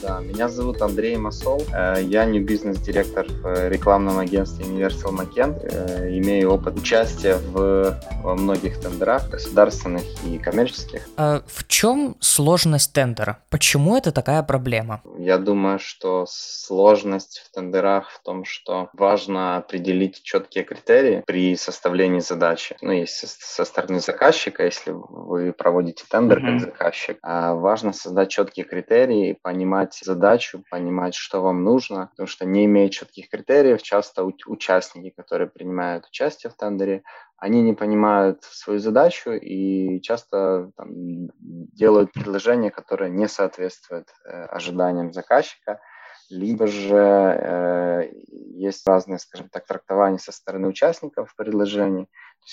Да, 0.06 0.20
меня 0.20 0.50
зовут 0.50 0.84
Андрей 0.84 1.18
Масол. 1.18 1.64
Э, 1.74 1.96
я 2.00 2.26
не 2.26 2.40
бизнес-директор 2.40 3.26
в 3.28 3.70
рекламном 3.70 4.20
агентстве 4.20 4.64
Universal 4.64 5.18
Macent. 5.18 5.60
Э, 5.64 6.16
имею 6.20 6.52
опыт 6.52 6.78
участия 6.78 7.38
в, 7.38 8.00
во 8.22 8.36
многих 8.36 8.80
тендерах, 8.80 9.28
государственных 9.32 10.04
и 10.24 10.38
коммерческих. 10.38 11.02
А 11.18 11.42
в 11.48 11.68
чем 11.68 12.18
сложность 12.20 12.94
тендера? 12.94 13.40
Почему 13.50 13.98
это 13.98 14.12
такая 14.12 14.44
проблема? 14.44 15.02
Я 15.18 15.40
думаю, 15.40 15.80
что 15.80 16.28
сложность 16.30 17.40
в 17.40 17.56
тендерах 17.56 18.12
в 18.12 18.22
том, 18.22 18.46
что 18.46 18.90
важно 18.94 19.58
определить 19.58 20.22
четкие 20.22 20.66
критерии 20.66 21.24
при 21.26 21.56
составлении 21.56 22.20
задачи. 22.20 22.76
Ну, 22.82 22.92
есть 22.92 23.28
со 23.40 23.66
стороны 23.66 24.00
заказчика, 24.00 24.66
если 24.66 24.92
вы 24.92 25.52
проводите 25.52 26.04
тендер 26.08 26.40
mm-hmm. 26.40 26.52
как 26.52 26.60
заказчик, 26.60 27.18
а 27.24 27.56
важно 27.56 27.92
создать 27.92 28.30
четкие 28.30 28.68
критерии, 28.68 29.38
понимать 29.42 29.95
понимать 29.96 30.16
задачу, 30.20 30.64
понимать, 30.70 31.16
что 31.16 31.42
вам 31.42 31.64
нужно, 31.64 32.08
потому 32.12 32.28
что 32.28 32.46
не 32.46 32.66
имея 32.66 32.90
четких 32.90 33.30
критериев, 33.30 33.82
часто 33.82 34.24
участники, 34.24 35.14
которые 35.16 35.48
принимают 35.48 36.06
участие 36.06 36.52
в 36.52 36.56
тендере, 36.56 37.04
они 37.38 37.62
не 37.62 37.74
понимают 37.74 38.44
свою 38.44 38.80
задачу 38.80 39.32
и 39.32 40.02
часто 40.02 40.72
там, 40.78 40.90
делают 41.38 42.12
предложения, 42.12 42.72
которые 42.72 43.12
не 43.12 43.28
соответствуют 43.28 44.08
э, 44.26 44.46
ожиданиям 44.46 45.14
заказчика, 45.14 45.80
либо 46.30 46.66
же 46.68 46.98
э, 46.98 48.10
есть 48.56 48.88
разные, 48.88 49.20
скажем 49.20 49.50
так, 49.50 49.66
трактования 49.66 50.18
со 50.18 50.32
стороны 50.32 50.68
участников 50.68 51.36
предложений. 51.36 52.08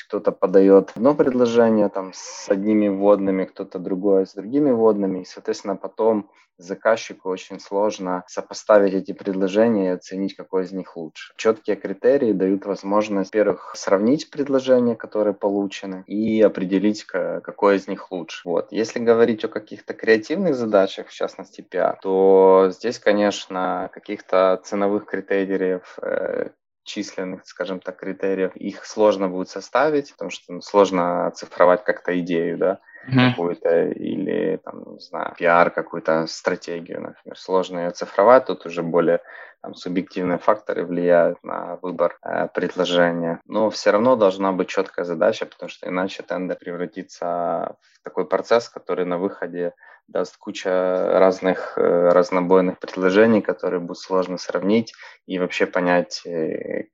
Кто-то 0.09 0.33
подает 0.33 0.93
одно 0.95 1.15
предложение 1.15 1.89
там, 1.89 2.13
с 2.15 2.49
одними 2.49 2.89
вводными, 2.89 3.45
кто-то 3.45 3.79
другое 3.79 4.25
с 4.25 4.35
другими 4.35 4.71
вводными, 4.71 5.21
и, 5.21 5.25
соответственно, 5.25 5.77
потом 5.77 6.31
заказчику 6.59 7.29
очень 7.29 7.61
сложно 7.61 8.25
сопоставить 8.27 8.95
эти 8.95 9.13
предложения 9.13 9.87
и 9.87 9.95
оценить, 9.95 10.35
какой 10.35 10.65
из 10.65 10.73
них 10.73 10.97
лучше. 10.97 11.33
Четкие 11.37 11.77
критерии 11.77 12.33
дают 12.33 12.67
возможность, 12.67 13.31
во-первых, 13.31 13.73
сравнить 13.77 14.31
предложения, 14.31 14.97
которые 14.97 15.35
получены, 15.35 16.05
и 16.07 16.41
определить, 16.41 17.05
какое 17.05 17.77
из 17.77 17.89
них 17.89 18.11
лучше. 18.11 18.49
Вот. 18.49 18.73
Если 18.73 18.99
говорить 18.99 19.45
о 19.45 19.49
каких-то 19.49 19.95
креативных 19.95 20.55
задачах, 20.55 21.09
в 21.09 21.15
частности 21.15 21.67
PR, 21.69 21.97
то 22.01 22.69
здесь, 22.71 22.99
конечно, 22.99 23.91
каких-то 23.93 24.61
ценовых 24.65 25.07
критериев 25.07 25.99
э, 26.01 26.51
численных, 26.85 27.47
скажем 27.47 27.81
так, 27.81 27.99
критериев, 27.99 28.57
их 28.57 28.85
сложно 28.85 29.29
будет 29.29 29.49
составить, 29.49 30.13
потому 30.13 30.31
что 30.31 30.53
ну, 30.53 30.61
сложно 30.61 31.27
оцифровать 31.27 31.85
как-то 31.85 32.19
идею, 32.21 32.59
да, 32.59 32.81
mm-hmm. 33.09 33.31
какую-то, 33.31 33.89
или, 33.89 34.61
там, 34.65 34.95
не 34.95 35.01
знаю, 35.01 35.35
пиар, 35.37 35.71
какую-то 35.71 36.27
стратегию, 36.27 37.01
например. 37.01 37.39
Сложно 37.39 37.79
ее 37.79 37.89
оцифровать, 37.89 38.47
тут 38.47 38.67
уже 38.67 38.83
более 38.83 39.21
там, 39.63 39.75
субъективные 39.75 40.39
факторы 40.39 40.85
влияют 40.85 41.43
на 41.45 41.77
выбор 41.83 42.19
э, 42.25 42.49
предложения. 42.49 43.41
Но 43.47 43.71
все 43.71 43.93
равно 43.93 44.17
должна 44.17 44.53
быть 44.53 44.69
четкая 44.69 45.05
задача, 45.05 45.47
потому 45.47 45.69
что 45.69 45.89
иначе 45.89 46.23
тендер 46.23 46.57
превратится 46.57 47.77
в 47.81 48.03
такой 48.03 48.27
процесс, 48.27 48.69
который 48.69 49.05
на 49.05 49.19
выходе 49.19 49.73
даст 50.09 50.37
куча 50.37 51.19
разных 51.19 51.79
э, 51.79 52.09
разнобойных 52.09 52.81
предложений, 52.81 53.43
которые 53.43 53.81
будет 53.81 53.99
сложно 53.99 54.37
сравнить 54.37 54.93
и 55.27 55.39
вообще 55.39 55.67
понять, 55.67 56.27
э, 56.27 56.89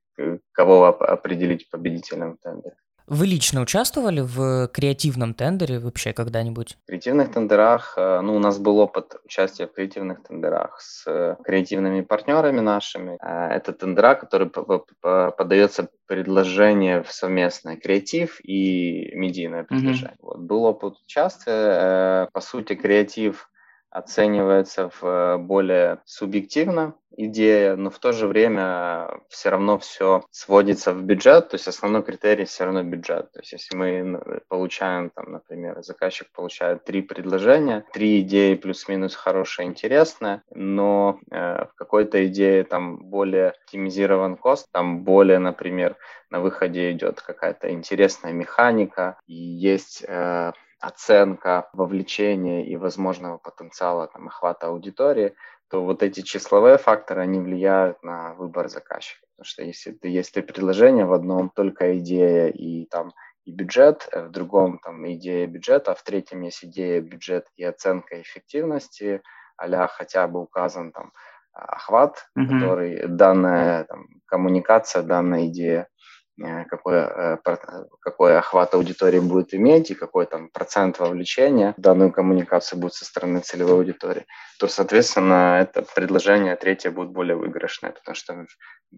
кого 0.53 0.87
определить 0.87 1.71
победителем 1.71 2.35
в 2.35 2.39
тендере. 2.41 2.77
Вы 3.11 3.27
лично 3.27 3.63
участвовали 3.63 4.21
в 4.21 4.69
креативном 4.69 5.33
тендере 5.35 5.79
вообще 5.79 6.13
когда-нибудь? 6.13 6.77
В 6.85 6.87
креативных 6.87 7.33
тендерах, 7.33 7.95
э, 7.97 8.21
ну, 8.21 8.37
у 8.37 8.39
нас 8.39 8.59
был 8.59 8.79
опыт 8.79 9.17
участия 9.25 9.67
в 9.67 9.73
креативных 9.73 10.23
тендерах 10.23 10.81
с 10.81 11.37
креативными 11.43 12.03
партнерами 12.03 12.61
нашими. 12.61 13.19
Э, 13.23 13.57
это 13.57 13.73
тендера, 13.73 14.15
которые 14.15 14.51
подается 14.51 15.89
предложение 16.07 17.03
в 17.03 17.11
совместное 17.11 17.77
креатив 17.77 18.41
и 18.45 19.11
медийное 19.15 19.65
предложение. 19.65 20.17
Mm-hmm. 20.19 20.27
Вот, 20.27 20.39
был 20.41 20.65
опыт 20.65 20.95
участия. 21.07 22.25
Э, 22.25 22.27
по 22.33 22.41
сути, 22.41 22.75
креатив 22.75 23.49
оценивается 23.91 24.91
в 24.91 25.05
э, 25.05 25.39
более 25.39 26.01
субъективно 26.05 26.95
идея, 27.19 27.75
но 27.75 27.91
в 27.91 27.99
то 27.99 28.13
же 28.13 28.27
время 28.29 29.11
все 29.29 29.51
равно 29.51 29.79
все 29.79 30.23
сводится 30.31 30.93
в 30.95 31.03
бюджет, 31.03 31.49
то 31.49 31.57
есть 31.57 31.67
основной 31.67 32.03
критерий 32.03 32.45
все 32.45 32.65
равно 32.65 32.85
бюджет. 32.85 33.33
То 33.33 33.41
есть 33.41 33.53
если 33.53 33.77
мы 33.77 34.21
получаем, 34.49 35.11
там, 35.11 35.33
например, 35.33 35.83
заказчик 35.83 36.31
получает 36.33 36.85
три 36.85 37.03
предложения, 37.03 37.85
три 37.93 38.21
идеи 38.21 38.55
плюс-минус 38.55 39.17
хорошая, 39.17 39.67
интересная, 39.67 40.43
но 40.55 41.19
э, 41.31 41.65
в 41.65 41.75
какой-то 41.75 42.25
идее 42.27 42.63
там 42.65 42.99
более 42.99 43.49
оптимизирован 43.49 44.37
кост, 44.37 44.69
там 44.71 45.03
более, 45.03 45.41
например, 45.41 45.97
на 46.31 46.41
выходе 46.41 46.93
идет 46.93 47.21
какая-то 47.21 47.71
интересная 47.73 48.33
механика 48.33 49.19
и 49.27 49.35
есть 49.35 50.05
э, 50.07 50.53
оценка 50.81 51.69
вовлечения 51.73 52.65
и 52.65 52.77
возможного 52.77 53.39
потенциала 53.39 54.09
там, 54.09 54.29
охвата 54.29 54.69
аудитории, 54.69 55.35
то 55.69 55.85
вот 55.85 56.03
эти 56.03 56.21
числовые 56.21 56.79
факторы, 56.79 57.23
они 57.23 57.41
влияют 57.41 58.03
на 58.03 58.35
выбор 58.35 58.69
заказчика. 58.69 59.27
Потому 59.37 59.45
что 59.45 59.63
если 59.65 59.93
ты 59.93 60.09
есть 60.09 60.33
три 60.33 60.43
предложения, 60.43 61.05
в 61.05 61.13
одном 61.13 61.51
только 61.51 61.99
идея 61.99 62.49
и 62.49 62.87
там 62.87 63.13
и 63.45 63.53
бюджет, 63.53 64.09
э, 64.13 64.27
в 64.27 64.31
другом 64.31 64.79
там 64.79 65.11
идея 65.13 65.47
бюджета, 65.47 65.93
а 65.93 65.95
в 65.95 66.03
третьем 66.03 66.43
есть 66.43 66.65
идея, 66.65 67.01
бюджет 67.01 67.47
и 67.57 67.65
оценка 67.65 68.21
эффективности, 68.21 69.23
а 69.57 69.87
хотя 69.89 70.29
бы 70.29 70.41
указан 70.41 70.93
там 70.93 71.13
охват, 71.53 72.29
mm-hmm. 72.39 72.47
который 72.47 73.09
данная 73.09 73.85
там, 73.85 74.07
коммуникация, 74.27 75.03
данная 75.03 75.47
идея 75.49 75.89
какой, 76.69 76.97
э, 76.97 77.37
какой 78.01 78.39
охват 78.39 78.75
аудитории 78.75 79.19
будет 79.19 79.55
иметь 79.55 79.91
и 79.91 79.95
какой 79.95 80.27
там 80.27 80.49
процент 80.49 80.99
вовлечения 80.99 81.75
в 81.77 81.81
данную 81.81 82.13
коммуникацию 82.13 82.79
будет 82.79 82.95
со 82.95 83.05
стороны 83.05 83.41
целевой 83.41 83.75
аудитории, 83.75 84.27
то, 84.59 84.69
соответственно, 84.69 85.59
это 85.61 85.85
предложение 85.95 86.57
третье 86.57 86.91
будет 86.91 87.11
более 87.11 87.37
выигрышное, 87.37 87.91
потому 87.91 88.15
что 88.15 88.47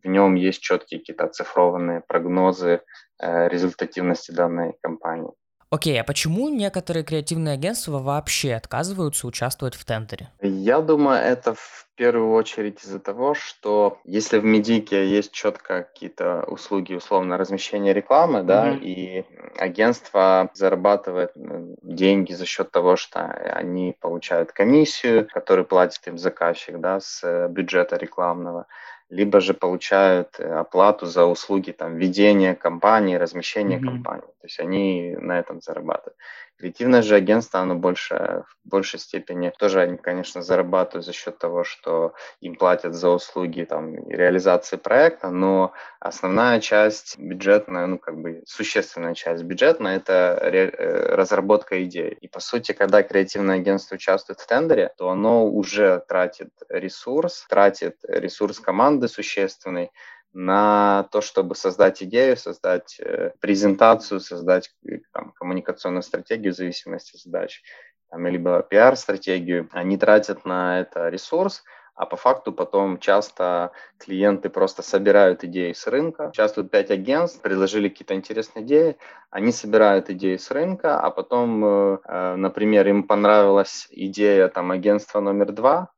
в 0.02 0.06
нем 0.06 0.34
есть 0.34 0.60
четкие 0.60 1.00
какие-то 1.00 1.24
оцифрованные 1.24 2.02
прогнозы 2.06 2.82
э, 3.22 3.48
результативности 3.48 4.32
данной 4.32 4.74
компании. 4.82 5.32
Окей, 5.72 6.00
а 6.00 6.04
почему 6.04 6.48
некоторые 6.48 7.04
креативные 7.04 7.54
агентства 7.54 8.00
вообще 8.00 8.54
отказываются 8.54 9.28
участвовать 9.28 9.76
в 9.76 9.84
тендере? 9.84 10.28
Я 10.42 10.80
думаю, 10.80 11.20
это 11.20 11.54
в 11.54 11.86
первую 11.94 12.32
очередь 12.32 12.82
из-за 12.82 12.98
того, 12.98 13.34
что 13.34 14.00
если 14.04 14.38
в 14.38 14.44
медике 14.44 15.06
есть 15.06 15.30
четко 15.30 15.82
какие-то 15.84 16.42
услуги, 16.48 16.94
условно, 16.94 17.36
размещения 17.36 17.92
рекламы, 17.92 18.42
да, 18.42 18.70
mm-hmm. 18.70 18.80
и 18.80 19.24
агентство 19.58 20.50
зарабатывает 20.54 21.30
деньги 21.36 22.32
за 22.32 22.46
счет 22.46 22.72
того, 22.72 22.96
что 22.96 23.20
они 23.20 23.94
получают 24.00 24.50
комиссию, 24.50 25.28
которую 25.32 25.66
платит 25.66 26.04
им 26.08 26.18
заказчик, 26.18 26.80
да, 26.80 26.98
с 26.98 27.48
бюджета 27.48 27.96
рекламного, 27.96 28.66
либо 29.10 29.40
же 29.40 29.54
получают 29.54 30.38
э, 30.38 30.44
оплату 30.44 31.06
за 31.06 31.24
услуги 31.26 31.72
там, 31.72 31.96
ведения 31.96 32.54
компании, 32.54 33.16
размещения 33.16 33.78
mm-hmm. 33.78 33.84
компании. 33.84 34.32
То 34.40 34.46
есть 34.46 34.60
они 34.60 35.16
на 35.20 35.38
этом 35.38 35.60
зарабатывают. 35.60 36.16
Креативное 36.60 37.00
же 37.00 37.14
агентство, 37.14 37.60
оно 37.60 37.74
больше, 37.74 38.44
в 38.64 38.68
большей 38.68 39.00
степени 39.00 39.50
тоже 39.58 39.80
они, 39.80 39.96
конечно, 39.96 40.42
зарабатывают 40.42 41.06
за 41.06 41.14
счет 41.14 41.38
того, 41.38 41.64
что 41.64 42.12
им 42.42 42.54
платят 42.54 42.92
за 42.92 43.08
услуги 43.08 43.64
там, 43.64 43.94
реализации 44.10 44.76
проекта, 44.76 45.30
но 45.30 45.72
основная 46.00 46.60
часть 46.60 47.18
бюджетная, 47.18 47.86
ну, 47.86 47.98
как 47.98 48.20
бы 48.20 48.42
существенная 48.44 49.14
часть 49.14 49.42
бюджетная, 49.42 49.96
это 49.96 50.38
ре, 50.42 50.68
э, 50.68 51.14
разработка 51.14 51.82
идей. 51.82 52.10
И, 52.20 52.28
по 52.28 52.40
сути, 52.40 52.72
когда 52.72 53.02
креативное 53.02 53.56
агентство 53.56 53.94
участвует 53.94 54.38
в 54.38 54.46
тендере, 54.46 54.92
то 54.98 55.08
оно 55.08 55.46
уже 55.46 56.04
тратит 56.08 56.50
ресурс, 56.68 57.46
тратит 57.48 57.96
ресурс 58.06 58.60
команды 58.60 59.08
существенный, 59.08 59.92
на 60.32 61.08
то, 61.10 61.20
чтобы 61.20 61.54
создать 61.54 62.02
идею, 62.02 62.36
создать 62.36 62.98
э, 63.00 63.32
презентацию, 63.40 64.20
создать 64.20 64.70
э, 64.86 64.98
там, 65.12 65.32
коммуникационную 65.32 66.02
стратегию 66.02 66.52
в 66.52 66.56
зависимости 66.56 67.16
от 67.16 67.22
задач, 67.22 67.62
там, 68.10 68.26
либо 68.26 68.62
пиар-стратегию. 68.62 69.68
Они 69.72 69.96
тратят 69.98 70.44
на 70.44 70.80
это 70.80 71.08
ресурс, 71.08 71.64
а 71.96 72.06
по 72.06 72.16
факту 72.16 72.52
потом 72.52 72.98
часто 72.98 73.72
клиенты 73.98 74.48
просто 74.48 74.82
собирают 74.82 75.44
идеи 75.44 75.72
с 75.72 75.86
рынка. 75.86 76.28
Участвуют 76.28 76.70
пять 76.70 76.90
агентств, 76.90 77.42
предложили 77.42 77.88
какие-то 77.88 78.14
интересные 78.14 78.64
идеи, 78.64 78.96
они 79.30 79.52
собирают 79.52 80.10
идеи 80.10 80.36
с 80.36 80.50
рынка, 80.50 81.00
а 81.00 81.10
потом, 81.10 81.64
э, 81.64 82.36
например, 82.36 82.86
им 82.88 83.02
понравилась 83.02 83.88
идея 83.90 84.48
там 84.48 84.70
агентства 84.70 85.20
номер 85.20 85.52
два, 85.52 85.90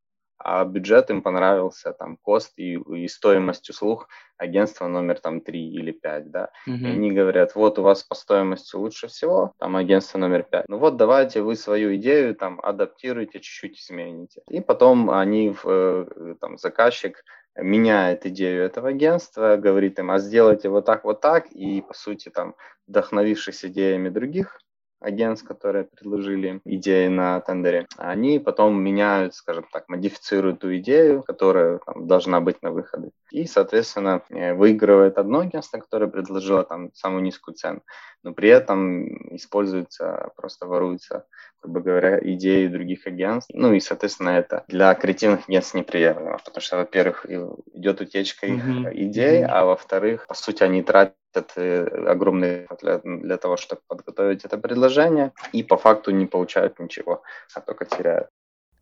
а 0.45 0.65
бюджет 0.65 1.11
им 1.11 1.23
понравился, 1.23 1.93
там, 1.93 2.17
кост 2.17 2.53
и, 2.57 2.75
и 2.75 3.09
стоимость 3.09 3.71
услуг 3.71 4.09
агентства 4.37 4.89
номер 4.89 5.21
там 5.21 5.41
3 5.41 5.71
или 5.71 5.93
5, 5.93 6.31
да. 6.31 6.51
Mm-hmm. 6.69 6.79
И 6.79 6.87
они 6.87 7.13
говорят, 7.13 7.55
вот 7.55 7.79
у 7.79 7.83
вас 7.83 8.03
по 8.03 8.15
стоимости 8.15 8.77
лучше 8.77 9.07
всего, 9.07 9.53
там 9.59 9.77
агентство 9.77 10.19
номер 10.19 10.43
5. 10.43 10.69
Ну 10.69 10.79
вот 10.79 10.97
давайте 10.97 11.43
вы 11.43 11.57
свою 11.57 11.95
идею 11.97 12.35
там 12.35 12.61
адаптируйте, 12.63 13.41
чуть-чуть 13.41 13.81
измените. 13.81 14.43
И 14.49 14.61
потом 14.61 15.11
они, 15.11 15.55
э, 15.65 16.35
там, 16.41 16.59
заказчик 16.59 17.25
меняет 17.57 18.27
идею 18.27 18.65
этого 18.65 18.89
агентства, 18.89 19.57
говорит 19.57 19.99
им, 19.99 20.11
а 20.11 20.19
сделайте 20.19 20.69
вот 20.69 20.87
так, 20.87 21.05
вот 21.05 21.21
так, 21.21 21.47
и, 21.53 21.83
по 21.83 21.95
сути, 21.95 22.31
там, 22.31 22.55
вдохновившись 22.87 23.65
идеями 23.65 24.09
других 24.09 24.59
агентств, 25.03 25.47
которые 25.47 25.85
предложили 25.85 26.61
идеи 26.65 27.09
на 27.09 27.41
тендере, 27.41 27.87
они 27.97 28.39
потом 28.39 28.83
меняют, 28.83 29.35
скажем 29.35 29.67
так, 29.73 29.89
модифицируют 29.89 30.61
ту 30.61 30.75
идею, 30.77 31.23
которая 31.23 31.79
там, 31.85 32.07
должна 32.07 32.41
быть 32.41 32.63
на 32.63 32.71
выходе. 32.71 33.11
И, 33.31 33.47
соответственно, 33.47 34.23
э, 34.31 34.55
выигрывает 34.55 35.19
одно 35.19 35.41
агентство, 35.41 35.79
которое 35.79 36.07
предложило 36.07 36.65
там 36.65 36.93
самую 36.95 37.23
низкую 37.23 37.55
цену, 37.55 37.83
но 38.23 38.33
при 38.33 38.49
этом 38.49 39.37
используется, 39.37 40.31
просто 40.37 40.67
воруются, 40.67 41.27
грубо 41.63 41.81
говоря, 41.81 42.19
идеи 42.21 42.67
других 42.69 43.07
агентств. 43.07 43.51
Ну 43.55 43.73
и, 43.73 43.81
соответственно, 43.81 44.31
это 44.31 44.65
для 44.69 44.95
креативных 44.95 45.49
агентств 45.49 45.75
неприемлемо, 45.75 46.39
потому 46.39 46.61
что, 46.61 46.77
во-первых, 46.77 47.27
идет 47.27 48.01
утечка 48.01 48.47
их 48.47 48.65
mm-hmm. 48.65 48.93
идей, 48.95 49.45
а 49.45 49.65
во-вторых, 49.65 50.27
по 50.27 50.35
сути, 50.35 50.63
они 50.63 50.83
тратят 50.83 51.17
это 51.35 52.11
огромный 52.11 52.67
для, 52.81 52.99
для 52.99 53.37
того, 53.37 53.57
чтобы 53.57 53.83
подготовить 53.89 54.45
это 54.45 54.59
предложение, 54.59 55.33
и 55.53 55.63
по 55.63 55.77
факту 55.77 56.11
не 56.11 56.27
получают 56.27 56.79
ничего, 56.79 57.23
а 57.55 57.61
только 57.61 57.85
теряют. 57.85 58.29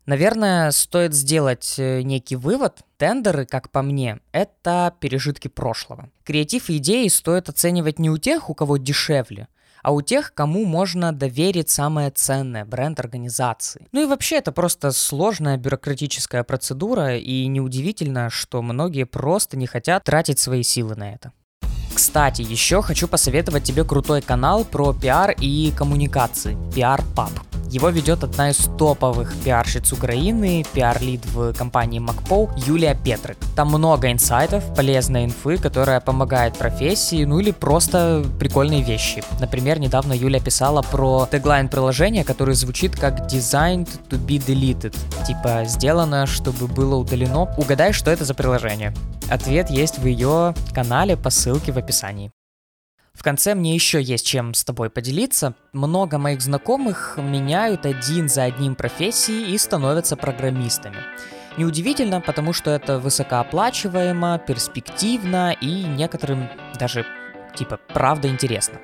Наверное, 0.07 0.71
стоит 0.71 1.13
сделать 1.13 1.75
э, 1.77 2.01
некий 2.01 2.35
вывод. 2.35 2.79
Тендеры, 2.97 3.45
как 3.45 3.69
по 3.69 3.83
мне, 3.83 4.19
это 4.31 4.95
пережитки 4.99 5.47
прошлого. 5.47 6.09
Креатив 6.23 6.69
и 6.69 6.77
идеи 6.77 7.07
стоит 7.07 7.49
оценивать 7.49 7.99
не 7.99 8.09
у 8.09 8.17
тех, 8.17 8.49
у 8.49 8.55
кого 8.55 8.77
дешевле, 8.77 9.47
а 9.83 9.93
у 9.93 10.01
тех, 10.01 10.33
кому 10.33 10.65
можно 10.65 11.11
доверить 11.11 11.69
самое 11.69 12.09
ценное– 12.09 12.65
бренд 12.65 12.99
организации. 12.99 13.87
Ну 13.91 14.01
и 14.01 14.05
вообще 14.05 14.37
это 14.37 14.51
просто 14.51 14.91
сложная 14.91 15.57
бюрократическая 15.57 16.43
процедура, 16.43 17.17
и 17.17 17.45
неудивительно, 17.45 18.31
что 18.31 18.63
многие 18.63 19.05
просто 19.05 19.55
не 19.55 19.67
хотят 19.67 20.03
тратить 20.03 20.39
свои 20.39 20.63
силы 20.63 20.95
на 20.95 21.13
это. 21.13 21.31
Кстати, 21.93 22.41
еще 22.41 22.81
хочу 22.81 23.07
посоветовать 23.07 23.63
тебе 23.63 23.83
крутой 23.83 24.21
канал 24.21 24.65
про 24.65 24.93
пиар 24.93 25.35
и 25.39 25.71
коммуникации– 25.75 26.57
PR 26.75 27.03
Pub. 27.15 27.60
Его 27.71 27.87
ведет 27.87 28.21
одна 28.25 28.49
из 28.49 28.57
топовых 28.77 29.33
пиарщиц 29.45 29.93
Украины, 29.93 30.65
пиар-лид 30.73 31.25
в 31.27 31.53
компании 31.53 32.01
MacPo 32.01 32.51
Юлия 32.67 32.95
Петрик. 33.01 33.37
Там 33.55 33.69
много 33.69 34.11
инсайтов, 34.11 34.75
полезной 34.75 35.23
инфы, 35.23 35.57
которая 35.57 36.01
помогает 36.01 36.57
профессии, 36.57 37.23
ну 37.23 37.39
или 37.39 37.51
просто 37.51 38.25
прикольные 38.37 38.83
вещи. 38.83 39.23
Например, 39.39 39.79
недавно 39.79 40.11
Юля 40.11 40.41
писала 40.41 40.81
про 40.81 41.25
теглайн 41.31 41.69
приложения, 41.69 42.25
который 42.25 42.55
звучит 42.55 42.99
как 42.99 43.31
designed 43.31 43.87
to 44.09 44.19
be 44.19 44.37
deleted. 44.37 44.93
Типа 45.25 45.63
сделано, 45.65 46.25
чтобы 46.25 46.67
было 46.67 46.95
удалено. 46.95 47.53
Угадай, 47.55 47.93
что 47.93 48.11
это 48.11 48.25
за 48.25 48.33
приложение. 48.33 48.93
Ответ 49.29 49.69
есть 49.69 49.97
в 49.97 50.05
ее 50.05 50.53
канале 50.73 51.15
по 51.15 51.29
ссылке 51.29 51.71
в 51.71 51.77
описании. 51.77 52.31
В 53.13 53.23
конце 53.23 53.53
мне 53.55 53.75
еще 53.75 54.01
есть 54.01 54.25
чем 54.25 54.53
с 54.53 54.63
тобой 54.63 54.89
поделиться. 54.89 55.53
Много 55.73 56.17
моих 56.17 56.41
знакомых 56.41 57.17
меняют 57.17 57.85
один 57.85 58.29
за 58.29 58.43
одним 58.43 58.75
профессии 58.75 59.51
и 59.51 59.57
становятся 59.57 60.15
программистами. 60.15 60.97
Неудивительно, 61.57 62.21
потому 62.21 62.53
что 62.53 62.71
это 62.71 62.97
высокооплачиваемо, 62.97 64.39
перспективно 64.39 65.55
и 65.59 65.83
некоторым 65.83 66.49
даже 66.79 67.05
типа 67.55 67.79
правда 67.93 68.29
интересно. 68.29 68.79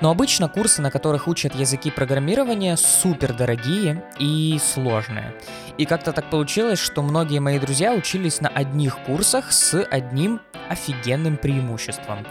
Но 0.00 0.10
обычно 0.10 0.48
курсы, 0.48 0.80
на 0.80 0.90
которых 0.90 1.28
учат 1.28 1.54
языки 1.54 1.90
программирования, 1.90 2.76
супер 2.76 3.34
дорогие 3.34 4.02
и 4.18 4.58
сложные. 4.58 5.34
И 5.76 5.84
как-то 5.84 6.12
так 6.12 6.30
получилось, 6.30 6.78
что 6.78 7.02
многие 7.02 7.38
мои 7.38 7.58
друзья 7.58 7.92
учились 7.92 8.40
на 8.40 8.48
одних 8.48 8.98
курсах 9.04 9.52
с 9.52 9.80
одним 9.82 10.40
офигенным 10.68 11.36
преимуществом. 11.36 12.26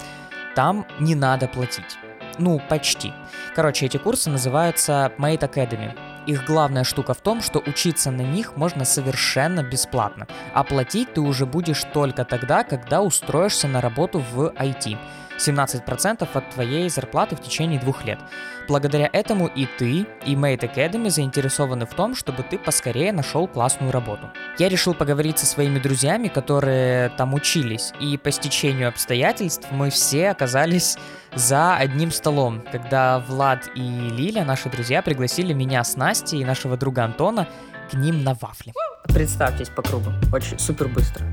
Там 0.60 0.86
не 1.00 1.16
надо 1.16 1.48
платить. 1.48 1.98
Ну, 2.38 2.60
почти. 2.68 3.14
Короче, 3.56 3.86
эти 3.86 3.96
курсы 3.96 4.30
называются 4.30 5.14
Mate 5.18 5.50
Academy. 5.50 5.98
Их 6.26 6.46
главная 6.46 6.84
штука 6.84 7.14
в 7.14 7.22
том, 7.22 7.42
что 7.42 7.60
учиться 7.60 8.12
на 8.12 8.24
них 8.24 8.58
можно 8.58 8.84
совершенно 8.84 9.64
бесплатно, 9.64 10.28
а 10.54 10.66
платить 10.66 11.14
ты 11.14 11.22
уже 11.22 11.46
будешь 11.46 11.86
только 11.94 12.26
тогда, 12.26 12.66
когда 12.66 13.02
устроишься 13.02 13.70
на 13.70 13.80
работу 13.80 14.22
в 14.34 14.50
IT. 14.58 14.98
17% 15.40 16.28
от 16.34 16.50
твоей 16.52 16.90
зарплаты 16.90 17.36
в 17.36 17.42
течение 17.42 17.80
двух 17.80 18.04
лет. 18.06 18.20
Благодаря 18.68 19.10
этому 19.12 19.48
и 19.48 19.66
ты, 19.78 20.06
и 20.26 20.36
Mate 20.36 20.72
Academy 20.72 21.10
заинтересованы 21.10 21.86
в 21.86 21.94
том, 21.96 22.16
чтобы 22.16 22.44
ты 22.44 22.60
поскорее 22.60 23.12
нашел 23.12 23.48
классную 23.48 23.92
работу. 23.92 24.30
Я 24.60 24.70
решил 24.70 24.94
поговорить 24.94 25.40
со 25.40 25.46
своими 25.46 25.80
друзьями, 25.80 26.28
которые 26.28 27.10
там 27.18 27.34
учились, 27.34 27.94
и 28.00 28.18
по 28.18 28.32
стечению 28.32 28.90
обстоятельств 28.90 29.68
мы 29.72 29.90
все 29.90 30.30
оказались 30.30 30.98
за 31.34 31.76
одним 31.76 32.12
столом, 32.12 32.64
когда 32.72 33.20
Влад 33.20 33.70
и 33.76 33.82
Лиля, 33.82 34.44
наши 34.44 34.70
друзья, 34.70 35.02
пригласили 35.02 35.54
меня 35.54 35.84
с 35.84 35.96
Настей 35.96 36.42
и 36.42 36.46
нашего 36.46 36.78
друга 36.78 37.06
Антона 37.06 37.48
к 37.90 37.94
ним 37.94 38.24
на 38.24 38.34
вафли. 38.36 38.74
Представьтесь 39.06 39.70
по 39.70 39.82
кругу, 39.82 40.12
очень 40.32 40.60
супер 40.60 40.88
быстро. 40.90 41.26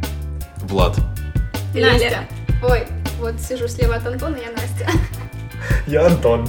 Влад. 0.58 0.96
Настя. 1.74 2.26
Ой, 2.62 2.86
вот 3.18 3.40
сижу 3.40 3.68
слева 3.68 3.96
от 3.96 4.06
Антона, 4.06 4.36
я 4.36 4.50
Настя. 4.52 4.90
Я 5.86 6.06
Антон. 6.06 6.48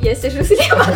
Я 0.00 0.14
сижу 0.14 0.42
слева. 0.44 0.86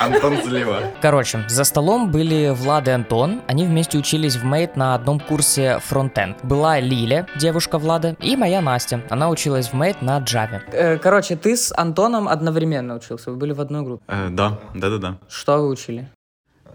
Антон 0.00 0.42
слева. 0.42 0.82
Короче, 1.00 1.44
за 1.48 1.64
столом 1.64 2.10
были 2.10 2.50
Влад 2.50 2.88
и 2.88 2.90
Антон. 2.90 3.40
Они 3.46 3.64
вместе 3.64 3.98
учились 3.98 4.36
в 4.36 4.44
Мейт 4.44 4.76
на 4.76 4.94
одном 4.94 5.20
курсе 5.20 5.78
фронтенд. 5.80 6.36
Была 6.42 6.80
Лиля, 6.80 7.26
девушка 7.36 7.78
Влада, 7.78 8.16
и 8.20 8.36
моя 8.36 8.60
Настя. 8.60 9.02
Она 9.10 9.30
училась 9.30 9.68
в 9.68 9.72
Мейт 9.74 10.02
на 10.02 10.18
Java. 10.20 10.60
Э, 10.72 10.98
короче, 10.98 11.36
ты 11.36 11.56
с 11.56 11.72
Антоном 11.76 12.28
одновременно 12.28 12.96
учился. 12.96 13.30
Вы 13.30 13.36
были 13.36 13.52
в 13.52 13.60
одной 13.60 13.82
группе. 13.82 14.04
Э, 14.08 14.28
да, 14.30 14.58
да, 14.74 14.90
да, 14.90 14.98
да. 14.98 15.18
Что 15.28 15.58
вы 15.58 15.68
учили? 15.68 16.08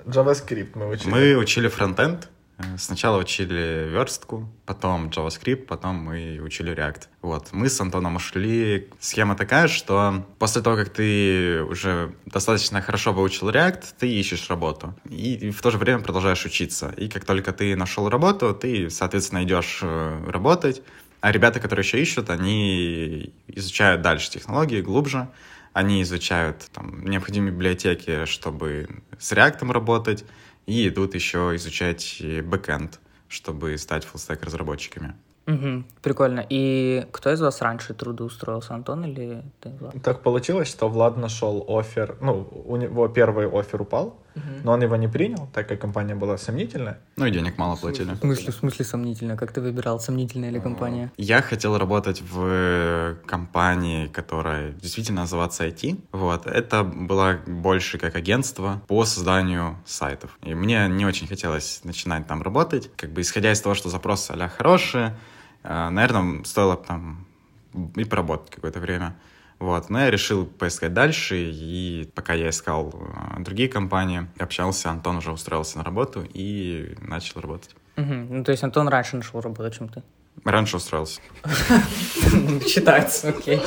JavaScript 0.05 0.71
мы 0.75 0.89
учили. 0.89 1.09
Мы 1.09 1.35
учили 1.35 1.67
фронтенд, 1.67 2.29
Сначала 2.77 3.17
учили 3.19 3.89
верстку, 3.89 4.47
потом 4.65 5.09
JavaScript, 5.09 5.65
потом 5.65 5.95
мы 5.95 6.39
учили 6.39 6.73
React. 6.73 7.03
Вот. 7.21 7.49
Мы 7.51 7.67
с 7.67 7.81
Антоном 7.81 8.17
ушли. 8.17 8.89
Схема 8.99 9.35
такая, 9.35 9.67
что 9.67 10.25
после 10.39 10.61
того, 10.61 10.75
как 10.75 10.89
ты 10.89 11.63
уже 11.63 12.13
достаточно 12.25 12.81
хорошо 12.81 13.11
выучил 13.11 13.49
React, 13.49 13.95
ты 13.99 14.07
ищешь 14.07 14.49
работу. 14.49 14.93
И 15.09 15.49
в 15.49 15.61
то 15.61 15.71
же 15.71 15.77
время 15.77 15.99
продолжаешь 15.99 16.45
учиться. 16.45 16.93
И 16.97 17.09
как 17.09 17.25
только 17.25 17.53
ты 17.53 17.75
нашел 17.75 18.07
работу, 18.07 18.53
ты, 18.53 18.89
соответственно, 18.89 19.43
идешь 19.43 19.79
э, 19.81 20.29
работать. 20.29 20.83
А 21.21 21.31
ребята, 21.31 21.59
которые 21.59 21.83
еще 21.83 22.01
ищут, 22.01 22.29
они 22.29 23.33
изучают 23.47 24.01
дальше 24.01 24.29
технологии, 24.29 24.81
глубже. 24.81 25.29
Они 25.73 26.03
изучают 26.03 26.69
там, 26.71 27.03
необходимые 27.03 27.51
библиотеки, 27.51 28.25
чтобы 28.25 28.87
с 29.17 29.31
React 29.31 29.71
работать 29.71 30.23
и 30.65 30.87
идут 30.87 31.15
еще 31.15 31.55
изучать 31.55 32.21
бэкэнд, 32.43 32.99
чтобы 33.27 33.77
стать 33.77 34.05
фуллстек 34.05 34.43
разработчиками. 34.43 35.15
Угу, 35.45 35.83
прикольно. 36.01 36.45
И 36.49 37.05
кто 37.11 37.31
из 37.31 37.41
вас 37.41 37.61
раньше 37.61 37.93
трудоустроился, 37.93 38.73
Антон 38.73 39.03
или 39.03 39.43
ты, 39.59 39.69
Влад? 39.71 39.95
Так 40.01 40.21
получилось, 40.21 40.69
что 40.69 40.87
Влад 40.87 41.17
нашел 41.17 41.65
офер, 41.67 42.17
ну, 42.21 42.47
у 42.65 42.77
него 42.77 43.07
первый 43.09 43.49
офер 43.49 43.81
упал, 43.81 44.17
угу. 44.35 44.43
но 44.63 44.71
он 44.73 44.81
его 44.81 44.95
не 44.95 45.07
принял, 45.07 45.47
так 45.53 45.67
как 45.67 45.79
компания 45.79 46.15
была 46.15 46.37
сомнительная. 46.37 46.99
Ну 47.17 47.25
и 47.25 47.31
денег 47.31 47.57
мало 47.57 47.75
платили. 47.75 48.13
В 48.13 48.19
смысле, 48.19 48.51
в 48.51 48.55
смысле 48.55 48.85
сомнительно? 48.85 49.37
Как 49.37 49.51
ты 49.51 49.61
выбирал, 49.61 49.99
сомнительная 49.99 50.49
или 50.49 50.59
компания? 50.59 51.11
Я 51.17 51.41
хотел 51.41 51.77
работать 51.77 52.21
в 52.21 53.17
компании, 53.25 54.07
которая 54.07 54.71
действительно 54.71 55.21
называется 55.21 55.65
IT. 55.65 55.99
Вот. 56.11 56.47
Это 56.47 56.83
было 56.83 57.39
больше 57.45 57.97
как 57.97 58.15
агентство 58.15 58.81
по 58.87 59.05
созданию 59.05 59.77
сайтов. 59.85 60.37
И 60.41 60.53
мне 60.53 60.87
не 60.87 61.05
очень 61.05 61.27
хотелось 61.27 61.81
начинать 61.83 62.27
там 62.27 62.41
работать. 62.41 62.91
Как 62.95 63.11
бы 63.11 63.21
исходя 63.21 63.51
из 63.51 63.61
того, 63.61 63.75
что 63.75 63.89
запросы 63.89 64.31
а 64.31 64.49
хорошие, 64.49 65.15
э, 65.63 65.89
наверное, 65.89 66.43
стоило 66.43 66.75
там 66.75 67.25
и 67.95 68.03
поработать 68.03 68.49
какое-то 68.49 68.79
время. 68.79 69.15
Вот. 69.63 69.89
Но 69.89 70.01
я 70.01 70.11
решил 70.11 70.45
поискать 70.45 70.93
дальше, 70.93 71.37
и 71.37 72.11
пока 72.15 72.33
я 72.33 72.49
искал 72.49 72.93
э, 72.93 73.41
другие 73.41 73.69
компании, 73.69 74.27
общался, 74.37 74.89
Антон 74.89 75.15
уже 75.17 75.31
устроился 75.31 75.77
на 75.77 75.85
работу 75.85 76.25
и 76.33 76.97
начал 76.99 77.39
работать. 77.39 77.73
Угу. 77.95 78.13
Ну, 78.29 78.43
то 78.43 78.51
есть 78.51 78.61
Антон 78.61 78.89
раньше 78.89 79.15
нашел 79.15 79.39
работу, 79.39 79.71
чем 79.71 79.87
ты? 79.87 80.03
Раньше 80.43 80.75
устроился. 80.75 81.21
Считается, 82.67 83.29
окей. 83.29 83.61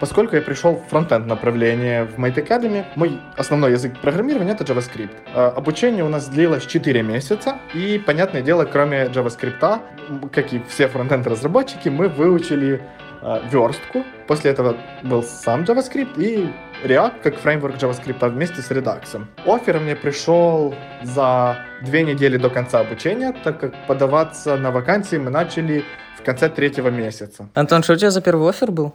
Поскольку 0.00 0.34
я 0.34 0.42
пришел 0.42 0.74
в 0.74 0.90
фронтенд 0.90 1.28
направление 1.28 2.06
в 2.06 2.18
Mate 2.18 2.44
Academy, 2.44 2.84
мой 2.96 3.20
основной 3.36 3.70
язык 3.70 4.00
программирования— 4.00 4.52
это 4.58 4.64
JavaScript. 4.64 5.12
А, 5.32 5.50
Обучение 5.50 6.02
у 6.02 6.08
нас 6.08 6.26
длилось 6.26 6.66
4 6.66 7.02
месяца, 7.02 7.58
и, 7.72 8.02
понятное 8.04 8.42
дело, 8.42 8.64
кроме 8.64 9.04
JavaScript, 9.04 9.80
как 10.32 10.52
и 10.52 10.60
все 10.68 10.88
фронтенд-разработчики, 10.88 11.88
мы 11.88 12.08
выучили 12.08 12.82
а, 13.22 13.40
верстку. 13.50 14.04
После 14.26 14.50
этого 14.50 14.76
был 15.04 15.22
сам 15.22 15.62
JavaScript 15.62 16.20
и 16.20 16.52
React 16.84 17.22
как 17.22 17.36
фреймворк 17.36 17.76
JavaScript 17.76 18.28
вместе 18.28 18.62
с 18.62 18.70
Redux. 18.70 19.24
Офер 19.46 19.78
мне 19.78 19.94
пришел 19.94 20.74
за 21.04 21.56
две 21.82 22.02
недели 22.02 22.36
до 22.36 22.50
конца 22.50 22.80
обучения, 22.80 23.32
так 23.44 23.60
как 23.60 23.86
подаваться 23.86 24.56
на 24.56 24.72
вакансии 24.72 25.18
мы 25.18 25.30
начали 25.30 25.84
в 26.18 26.24
конце 26.24 26.48
третьего 26.48 26.88
месяца. 26.88 27.48
Антон, 27.54 27.82
что 27.84 27.92
у 27.92 27.96
тебя 27.96 28.10
за 28.10 28.20
первый 28.20 28.48
офер 28.50 28.72
был? 28.72 28.92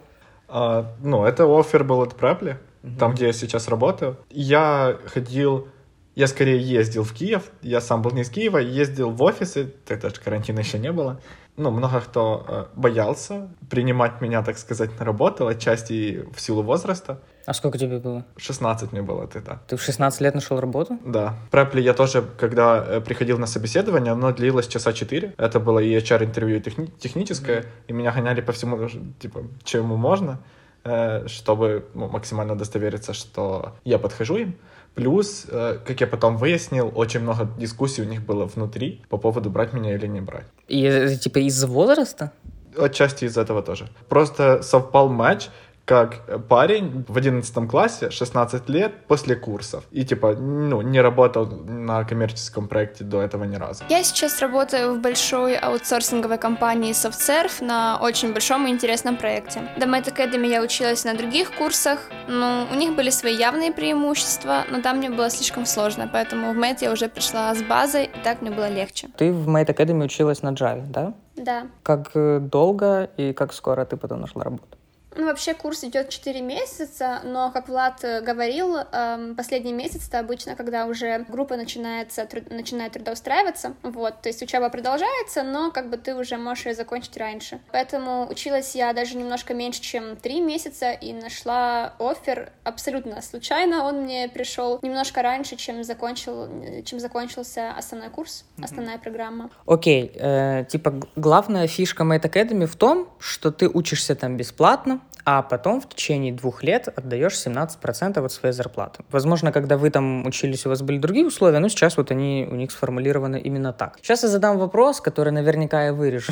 А, 0.49 0.85
ну, 1.01 1.25
это 1.25 1.45
офер 1.45 1.85
был 1.85 2.01
от 2.01 2.13
Preply, 2.13 2.55
там, 2.99 3.13
где 3.13 3.27
я 3.27 3.33
сейчас 3.33 3.69
работаю. 3.69 4.17
Я 4.29 4.97
ходил, 5.13 5.69
я 6.17 6.25
скорее 6.25 6.59
ездил 6.59 7.03
в 7.03 7.13
Киев, 7.13 7.43
я 7.61 7.79
сам 7.79 8.01
был 8.01 8.09
не 8.09 8.21
из 8.21 8.31
Киева, 8.31 8.57
ездил 8.57 9.11
в 9.11 9.21
офисы, 9.21 9.71
тогда 9.85 10.09
же 10.09 10.15
карантина 10.15 10.59
еще 10.59 10.79
не 10.79 10.91
было. 10.91 11.21
Ну, 11.57 11.69
много 11.69 12.01
кто 12.01 12.43
э, 12.47 12.65
боялся 12.75 13.49
принимать 13.69 14.19
меня, 14.19 14.41
так 14.41 14.57
сказать, 14.57 14.99
на 14.99 15.05
работу, 15.05 15.45
отчасти 15.45 16.25
в 16.35 16.41
силу 16.41 16.63
возраста. 16.63 17.19
А 17.45 17.53
сколько 17.53 17.77
тебе 17.77 17.99
было? 17.99 18.25
16 18.35 18.93
мне 18.93 19.03
было 19.03 19.27
тогда. 19.27 19.61
Ты 19.67 19.77
в 19.77 19.81
16 19.83 20.21
лет 20.21 20.33
нашел 20.33 20.59
работу? 20.59 20.97
Да. 21.05 21.35
В 21.47 21.51
Препли 21.51 21.81
я 21.81 21.93
тоже, 21.93 22.23
когда 22.39 22.83
э, 22.83 22.99
приходил 22.99 23.37
на 23.37 23.45
собеседование, 23.45 24.13
оно 24.13 24.31
длилось 24.31 24.67
часа 24.67 24.93
4. 24.93 25.35
Это 25.37 25.59
было 25.59 25.77
и 25.77 25.95
HR-интервью, 25.95 26.57
и 26.57 26.61
техни- 26.61 26.91
техническое. 26.99 27.65
И 27.87 27.93
меня 27.93 28.11
гоняли 28.11 28.41
по 28.41 28.53
всему, 28.53 28.89
типа, 29.19 29.43
чему 29.63 29.97
можно, 29.97 30.39
э, 30.83 31.27
чтобы 31.27 31.85
ну, 31.93 32.09
максимально 32.09 32.53
удостовериться, 32.53 33.13
что 33.13 33.75
я 33.83 33.99
подхожу 33.99 34.37
им. 34.37 34.55
Плюс, 34.97 35.45
э, 35.47 35.77
как 35.85 36.01
я 36.01 36.07
потом 36.07 36.37
выяснил, 36.37 36.91
очень 36.95 37.19
много 37.19 37.47
дискуссий 37.59 38.01
у 38.01 38.05
них 38.05 38.25
было 38.25 38.45
внутри 38.45 39.03
по 39.09 39.17
поводу 39.17 39.51
брать 39.51 39.71
меня 39.71 39.93
или 39.93 40.07
не 40.07 40.21
брать. 40.21 40.47
И 40.67 40.81
это 40.81 41.15
типа 41.15 41.37
из-за 41.37 41.67
возраста? 41.67 42.31
Отчасти 42.75 43.25
из 43.25 43.37
этого 43.37 43.61
тоже. 43.61 43.89
Просто 44.09 44.63
совпал 44.63 45.09
матч, 45.09 45.49
как 45.87 46.47
парень 46.49 47.05
в 47.07 47.17
11 47.17 47.69
классе, 47.69 48.09
16 48.11 48.67
лет, 48.69 49.07
после 49.07 49.37
курсов. 49.37 49.85
И, 49.91 50.03
типа, 50.03 50.33
ну, 50.33 50.81
не 50.81 50.99
работал 50.99 51.47
на 51.47 52.03
коммерческом 52.03 52.67
проекте 52.67 53.05
до 53.05 53.21
этого 53.21 53.45
ни 53.45 53.55
разу. 53.55 53.85
Я 53.89 54.03
сейчас 54.03 54.41
работаю 54.41 54.95
в 54.95 55.01
большой 55.01 55.55
аутсорсинговой 55.55 56.37
компании 56.37 56.91
SoftServe 56.91 57.63
на 57.63 57.99
очень 58.01 58.33
большом 58.33 58.67
и 58.67 58.69
интересном 58.69 59.15
проекте. 59.15 59.61
До 59.79 59.85
Mate 59.85 60.13
Academy 60.13 60.47
я 60.47 60.61
училась 60.61 61.05
на 61.05 61.13
других 61.13 61.51
курсах, 61.55 61.99
но 62.27 62.67
у 62.69 62.75
них 62.75 62.93
были 62.97 63.09
свои 63.09 63.37
явные 63.37 63.71
преимущества, 63.71 64.65
но 64.69 64.81
там 64.81 64.97
мне 64.97 65.09
было 65.09 65.29
слишком 65.29 65.65
сложно, 65.65 66.09
поэтому 66.11 66.53
в 66.53 66.57
Mate 66.57 66.79
я 66.81 66.91
уже 66.91 67.07
пришла 67.07 67.55
с 67.55 67.63
базой, 67.63 68.05
и 68.05 68.23
так 68.25 68.41
мне 68.41 68.51
было 68.51 68.69
легче. 68.69 69.07
Ты 69.17 69.31
в 69.31 69.47
Mate 69.47 69.73
Academy 69.73 70.03
училась 70.03 70.43
на 70.43 70.49
Java, 70.49 70.85
да? 70.85 71.13
Да. 71.37 71.67
Как 71.83 72.11
э, 72.15 72.39
долго 72.41 73.09
и 73.15 73.31
как 73.31 73.53
скоро 73.53 73.85
ты 73.85 73.95
потом 73.95 74.19
нашла 74.19 74.43
работу? 74.43 74.76
Ну, 75.17 75.25
вообще 75.25 75.55
курс 75.55 75.83
идет 75.83 76.09
4 76.09 76.41
месяца, 76.41 77.21
но, 77.23 77.51
как 77.51 77.69
Влад 77.69 78.03
э, 78.03 78.21
говорил, 78.21 78.77
эм, 78.77 79.35
последний 79.35 79.73
месяц 79.73 80.07
это 80.07 80.19
обычно, 80.19 80.55
когда 80.55 80.85
уже 80.85 81.25
группа 81.27 81.57
начинается, 81.57 82.21
труд- 82.25 82.53
начинает 82.53 82.93
трудоустраиваться, 82.93 83.73
вот, 83.81 84.21
то 84.21 84.29
есть 84.29 84.43
учеба 84.43 84.69
продолжается, 84.69 85.41
но 85.41 85.71
как 85.71 85.89
бы 85.89 85.97
ты 85.97 86.13
уже 86.15 86.37
можешь 86.37 86.67
ее 86.67 86.75
закончить 86.75 87.17
раньше. 87.17 87.59
Поэтому 87.71 88.27
училась 88.29 88.75
я 88.75 88.93
даже 88.93 89.17
немножко 89.17 89.55
меньше, 89.55 89.81
чем 89.81 90.17
3 90.17 90.39
месяца, 90.41 90.91
и 90.91 91.13
нашла 91.13 91.93
офер 91.99 92.51
абсолютно 92.63 93.21
случайно, 93.23 93.85
он 93.85 94.03
мне 94.03 94.29
пришел 94.29 94.77
немножко 94.83 95.23
раньше, 95.23 95.55
чем, 95.55 95.83
закончил, 95.83 96.47
чем 96.85 96.99
закончился 96.99 97.71
основной 97.71 98.09
курс, 98.09 98.45
основная 98.61 98.99
программа. 98.99 99.49
Окей, 99.65 100.11
э, 100.13 100.65
типа 100.69 100.93
главная 101.15 101.65
фишка 101.65 102.03
Mate 102.03 102.31
Academy 102.31 102.67
в 102.67 102.75
том, 102.75 103.09
что 103.17 103.51
ты 103.51 103.67
учишься 103.67 104.15
там 104.15 104.37
бесплатно, 104.37 105.01
а 105.25 105.41
потом 105.41 105.81
в 105.81 105.89
течение 105.89 106.31
двух 106.31 106.63
лет 106.63 106.87
отдаешь 106.87 107.33
17% 107.33 108.23
от 108.25 108.31
своей 108.31 108.53
зарплаты. 108.53 109.03
Возможно, 109.11 109.51
когда 109.51 109.77
вы 109.77 109.89
там 109.89 110.25
учились, 110.25 110.65
у 110.65 110.69
вас 110.69 110.81
были 110.81 110.99
другие 110.99 111.25
условия, 111.25 111.59
но 111.59 111.67
сейчас 111.67 111.97
вот 111.97 112.11
они 112.11 112.47
у 112.49 112.55
них 112.55 112.71
сформулированы 112.71 113.37
именно 113.37 113.73
так. 113.73 113.97
Сейчас 114.01 114.23
я 114.23 114.29
задам 114.29 114.57
вопрос, 114.57 115.01
который 115.01 115.33
наверняка 115.33 115.85
я 115.85 115.93
вырежу. 115.93 116.31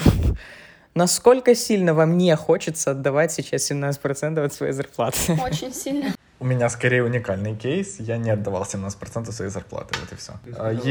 Насколько 0.96 1.56
сильно 1.56 1.94
вам 1.94 2.18
не 2.18 2.34
хочется 2.38 2.92
отдавать 2.92 3.34
сейчас 3.34 3.70
17% 3.70 4.40
от 4.40 4.54
своей 4.54 4.72
зарплаты? 4.72 5.38
Очень 5.44 5.74
сильно. 5.74 6.14
У 6.40 6.46
меня 6.46 6.70
скорее 6.70 7.04
уникальный 7.04 7.56
кейс. 7.56 8.00
Я 8.00 8.18
не 8.18 8.30
отдавал 8.30 8.64
17% 8.64 9.32
своей 9.32 9.52
зарплаты. 9.52 9.96
Вот 10.00 10.12
и 10.12 10.16
все. 10.16 10.34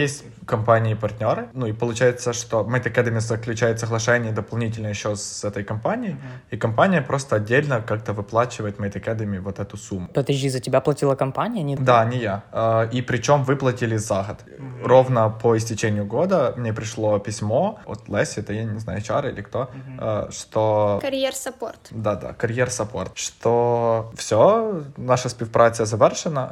Есть 0.03 0.25
компании-партнеры. 0.47 1.49
Ну 1.53 1.67
и 1.67 1.73
получается, 1.73 2.33
что 2.33 2.61
Mate 2.63 2.93
Academy 2.93 3.21
заключает 3.21 3.79
соглашение 3.81 4.33
дополнительно 4.33 4.89
еще 4.89 5.17
с 5.17 5.45
этой 5.45 5.65
компанией. 5.65 6.17
И 6.51 6.57
компания 6.57 7.03
просто 7.03 7.37
отдельно 7.37 7.81
как-то 7.83 8.13
выплачивает 8.13 8.79
Mate 8.79 9.05
Academy 9.05 9.41
вот 9.41 9.59
эту 9.59 9.77
сумму. 9.77 10.09
Подожди, 10.15 10.49
за 10.49 10.61
тебя 10.61 10.81
платила 10.81 11.15
компания? 11.15 11.63
Не? 11.63 11.77
Да, 11.77 12.05
не 12.05 12.19
я. 12.19 12.43
А, 12.53 12.89
И 12.93 13.03
причем 13.03 13.45
выплатили 13.45 13.97
за 13.97 14.23
год. 14.23 14.45
Ровно 14.85 15.31
по 15.31 15.57
истечению 15.57 16.07
года 16.07 16.55
мне 16.57 16.73
пришло 16.73 17.19
письмо 17.19 17.79
от 17.87 18.09
Леси, 18.09 18.41
это 18.41 18.53
я 18.53 18.65
не 18.65 18.79
знаю, 18.81 19.01
HR 19.01 19.33
или 19.33 19.43
кто, 19.43 19.69
а, 19.99 20.29
что... 20.31 20.99
Карьер-саппорт. 21.03 21.91
Да-да, 21.91 22.33
кар'єр-саппорт. 22.33 23.11
Що 23.15 24.11
все, 24.15 24.73
наша 24.97 25.29
співпраця 25.35 25.85
завершена, 25.87 26.45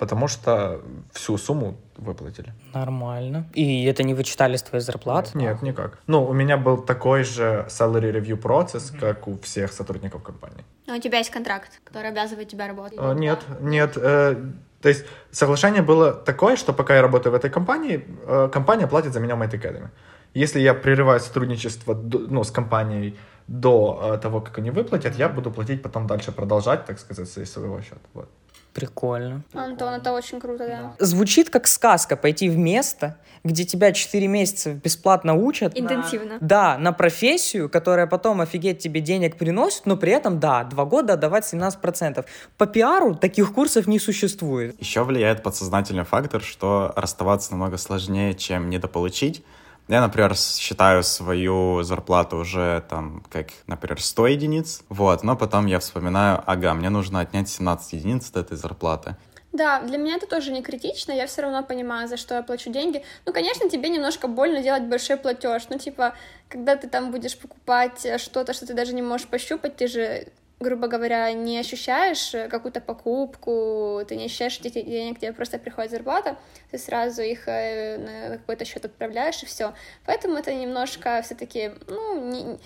е, 0.00 0.06
тому 0.06 0.28
що 0.28 0.78
всю 1.12 1.38
сумму 1.38 1.74
выплатили. 2.06 2.52
Нормально. 2.74 3.44
И 3.56 3.86
это 3.86 4.02
не 4.02 4.14
вычитали 4.14 4.54
с 4.54 4.62
твоей 4.62 4.82
зарплаты? 4.84 5.36
Нет, 5.36 5.62
никак. 5.62 5.98
Ну, 6.06 6.24
у 6.24 6.32
меня 6.32 6.56
был 6.56 6.84
такой 6.84 7.24
же 7.24 7.64
salary 7.68 8.12
review 8.12 8.36
процесс, 8.36 8.92
как 9.00 9.28
у 9.28 9.38
всех 9.42 9.72
сотрудников 9.72 10.22
компании. 10.22 10.64
А 10.88 10.96
у 10.96 11.00
тебя 11.00 11.18
есть 11.18 11.30
контракт, 11.30 11.70
который 11.84 12.08
обязывает 12.10 12.48
тебя 12.48 12.66
работать? 12.66 12.98
Э, 13.02 13.14
Нет, 13.14 13.38
нет. 13.60 13.96
э, 13.96 14.36
То 14.80 14.88
есть 14.88 15.04
соглашение 15.30 15.82
было 15.82 16.12
такое, 16.12 16.56
что 16.56 16.72
пока 16.72 16.94
я 16.94 17.02
работаю 17.02 17.32
в 17.32 17.36
этой 17.36 17.50
компании, 17.50 18.04
э, 18.26 18.48
компания 18.52 18.86
платит 18.86 19.12
за 19.12 19.20
меня 19.20 19.34
в 19.36 19.42
Mate 19.42 19.60
Academy. 19.60 19.88
Если 20.34 20.60
я 20.60 20.74
прерываю 20.74 21.20
сотрудничество 21.20 21.94
ну, 22.30 22.42
с 22.42 22.50
компанией 22.50 23.14
до 23.46 24.14
э, 24.14 24.18
того, 24.18 24.40
как 24.40 24.58
они 24.58 24.70
выплатят, 24.70 25.16
я 25.16 25.28
буду 25.28 25.50
платить 25.50 25.82
потом 25.82 26.06
дальше, 26.06 26.32
продолжать, 26.32 26.84
так 26.86 26.98
сказать, 26.98 27.28
со 27.28 27.44
своего 27.44 27.80
счета. 27.80 28.00
Вот. 28.14 28.28
Прикольно. 28.74 29.42
Антон, 29.52 29.94
это 29.94 30.12
очень 30.12 30.40
круто, 30.40 30.66
да. 30.66 30.96
Звучит 30.98 31.48
как 31.48 31.68
сказка 31.68 32.16
пойти 32.16 32.48
в 32.48 32.58
место, 32.58 33.16
где 33.44 33.64
тебя 33.64 33.92
4 33.92 34.26
месяца 34.26 34.72
бесплатно 34.72 35.34
учат. 35.34 35.78
Интенсивно. 35.78 36.38
Да, 36.40 36.76
на 36.76 36.92
профессию, 36.92 37.68
которая 37.68 38.08
потом 38.08 38.40
офигеть 38.40 38.80
тебе 38.80 39.00
денег 39.00 39.36
приносит, 39.36 39.86
но 39.86 39.96
при 39.96 40.10
этом, 40.10 40.40
да, 40.40 40.64
два 40.64 40.86
года 40.86 41.12
отдавать 41.12 41.44
17%. 41.44 42.24
По 42.58 42.66
пиару 42.66 43.14
таких 43.14 43.54
курсов 43.54 43.86
не 43.86 44.00
существует. 44.00 44.74
Еще 44.80 45.04
влияет 45.04 45.44
подсознательный 45.44 46.04
фактор, 46.04 46.42
что 46.42 46.92
расставаться 46.96 47.52
намного 47.52 47.76
сложнее, 47.76 48.34
чем 48.34 48.70
недополучить. 48.70 49.44
Я, 49.88 50.00
например, 50.00 50.34
считаю 50.36 51.02
свою 51.02 51.82
зарплату 51.82 52.38
уже 52.38 52.82
там, 52.88 53.22
как, 53.30 53.48
например, 53.66 54.00
100 54.00 54.26
единиц, 54.28 54.82
вот, 54.88 55.22
но 55.22 55.36
потом 55.36 55.66
я 55.66 55.78
вспоминаю, 55.78 56.42
ага, 56.46 56.72
мне 56.72 56.88
нужно 56.88 57.20
отнять 57.20 57.50
17 57.50 57.92
единиц 57.92 58.30
от 58.30 58.36
этой 58.36 58.56
зарплаты. 58.56 59.16
Да, 59.52 59.80
для 59.82 59.98
меня 59.98 60.16
это 60.16 60.26
тоже 60.26 60.50
не 60.50 60.62
критично, 60.62 61.12
я 61.12 61.26
все 61.28 61.42
равно 61.42 61.62
понимаю, 61.62 62.08
за 62.08 62.16
что 62.16 62.34
я 62.34 62.42
плачу 62.42 62.72
деньги. 62.72 63.04
Ну, 63.24 63.32
конечно, 63.32 63.68
тебе 63.70 63.88
немножко 63.88 64.26
больно 64.26 64.62
делать 64.62 64.82
большой 64.82 65.16
платеж. 65.16 65.66
Ну, 65.70 65.78
типа, 65.78 66.14
когда 66.48 66.74
ты 66.74 66.88
там 66.88 67.12
будешь 67.12 67.38
покупать 67.38 68.04
э, 68.04 68.18
что-то, 68.18 68.52
что 68.52 68.66
ты 68.66 68.74
даже 68.74 68.94
не 68.94 69.02
можешь 69.02 69.28
пощупать, 69.28 69.76
ты 69.76 69.86
же 69.86 70.26
грубо 70.64 70.88
говоря, 70.88 71.32
не 71.32 71.58
ощущаешь 71.58 72.34
э, 72.34 72.48
какую-то 72.48 72.80
покупку, 72.80 74.02
ты 74.08 74.16
не 74.16 74.24
ощущаешь 74.24 74.58
этих 74.58 74.84
денег, 74.86 75.20
тебе 75.20 75.32
просто 75.32 75.58
приходит 75.58 75.92
зарплата, 75.92 76.36
ты 76.70 76.78
сразу 76.78 77.22
их 77.22 77.46
э, 77.46 77.98
на 77.98 78.38
какой-то 78.38 78.64
счет 78.64 78.84
отправляешь 78.84 79.42
и 79.42 79.46
все. 79.46 79.74
Поэтому 80.06 80.36
это 80.36 80.52
немножко 80.52 81.20
все-таки, 81.22 81.70
ну, 81.86 82.30
не, 82.30 82.58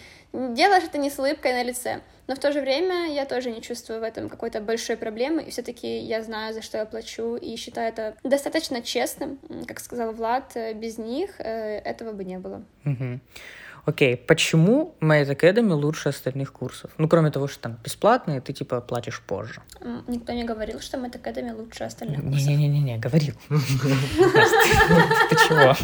делаешь 0.55 0.85
это 0.85 0.99
не 0.99 1.11
с 1.11 1.19
улыбкой 1.19 1.53
на 1.53 1.63
лице. 1.63 2.01
Но 2.27 2.35
в 2.35 2.39
то 2.39 2.53
же 2.53 2.61
время 2.61 3.13
я 3.13 3.25
тоже 3.27 3.51
не 3.51 3.61
чувствую 3.61 4.01
в 4.01 4.03
этом 4.03 4.29
какой-то 4.29 4.61
большой 4.61 4.97
проблемы, 4.97 5.43
и 5.43 5.51
все-таки 5.51 5.99
я 5.99 6.23
знаю, 6.23 6.55
за 6.55 6.63
что 6.63 6.79
я 6.79 6.87
плачу, 6.87 7.37
и 7.37 7.57
считаю 7.57 7.89
это 7.89 8.17
достаточно 8.23 8.83
честным. 8.83 9.39
Как 9.67 9.81
сказал 9.81 10.13
Влад, 10.13 10.53
э, 10.55 10.73
без 10.73 10.99
них 10.99 11.41
этого 11.41 12.13
бы 12.13 12.25
не 12.25 12.39
было. 12.39 12.63
Мгм. 12.85 13.21
Окей, 13.89 14.17
почему 14.17 14.95
Mate 15.01 15.35
Academy 15.35 15.73
лучше 15.73 16.11
остальных 16.11 16.53
курсов? 16.53 16.91
Ну, 16.99 17.09
кроме 17.09 17.31
того, 17.31 17.49
что 17.49 17.61
там 17.63 17.79
бесплатные, 17.85 18.43
ты 18.43 18.53
типа 18.53 18.81
платишь 18.83 19.23
позже. 19.27 19.63
Никто 20.07 20.35
не 20.35 20.45
говорил, 20.45 20.81
что 20.81 20.99
Mate 20.99 21.19
Academy 21.23 21.55
лучше 21.55 21.85
остальных 21.85 22.21
курсов. 22.21 22.49
Не-не-не, 22.49 22.99
говорил. 22.99 23.35
Ты 25.31 25.37
чего? 25.49 25.75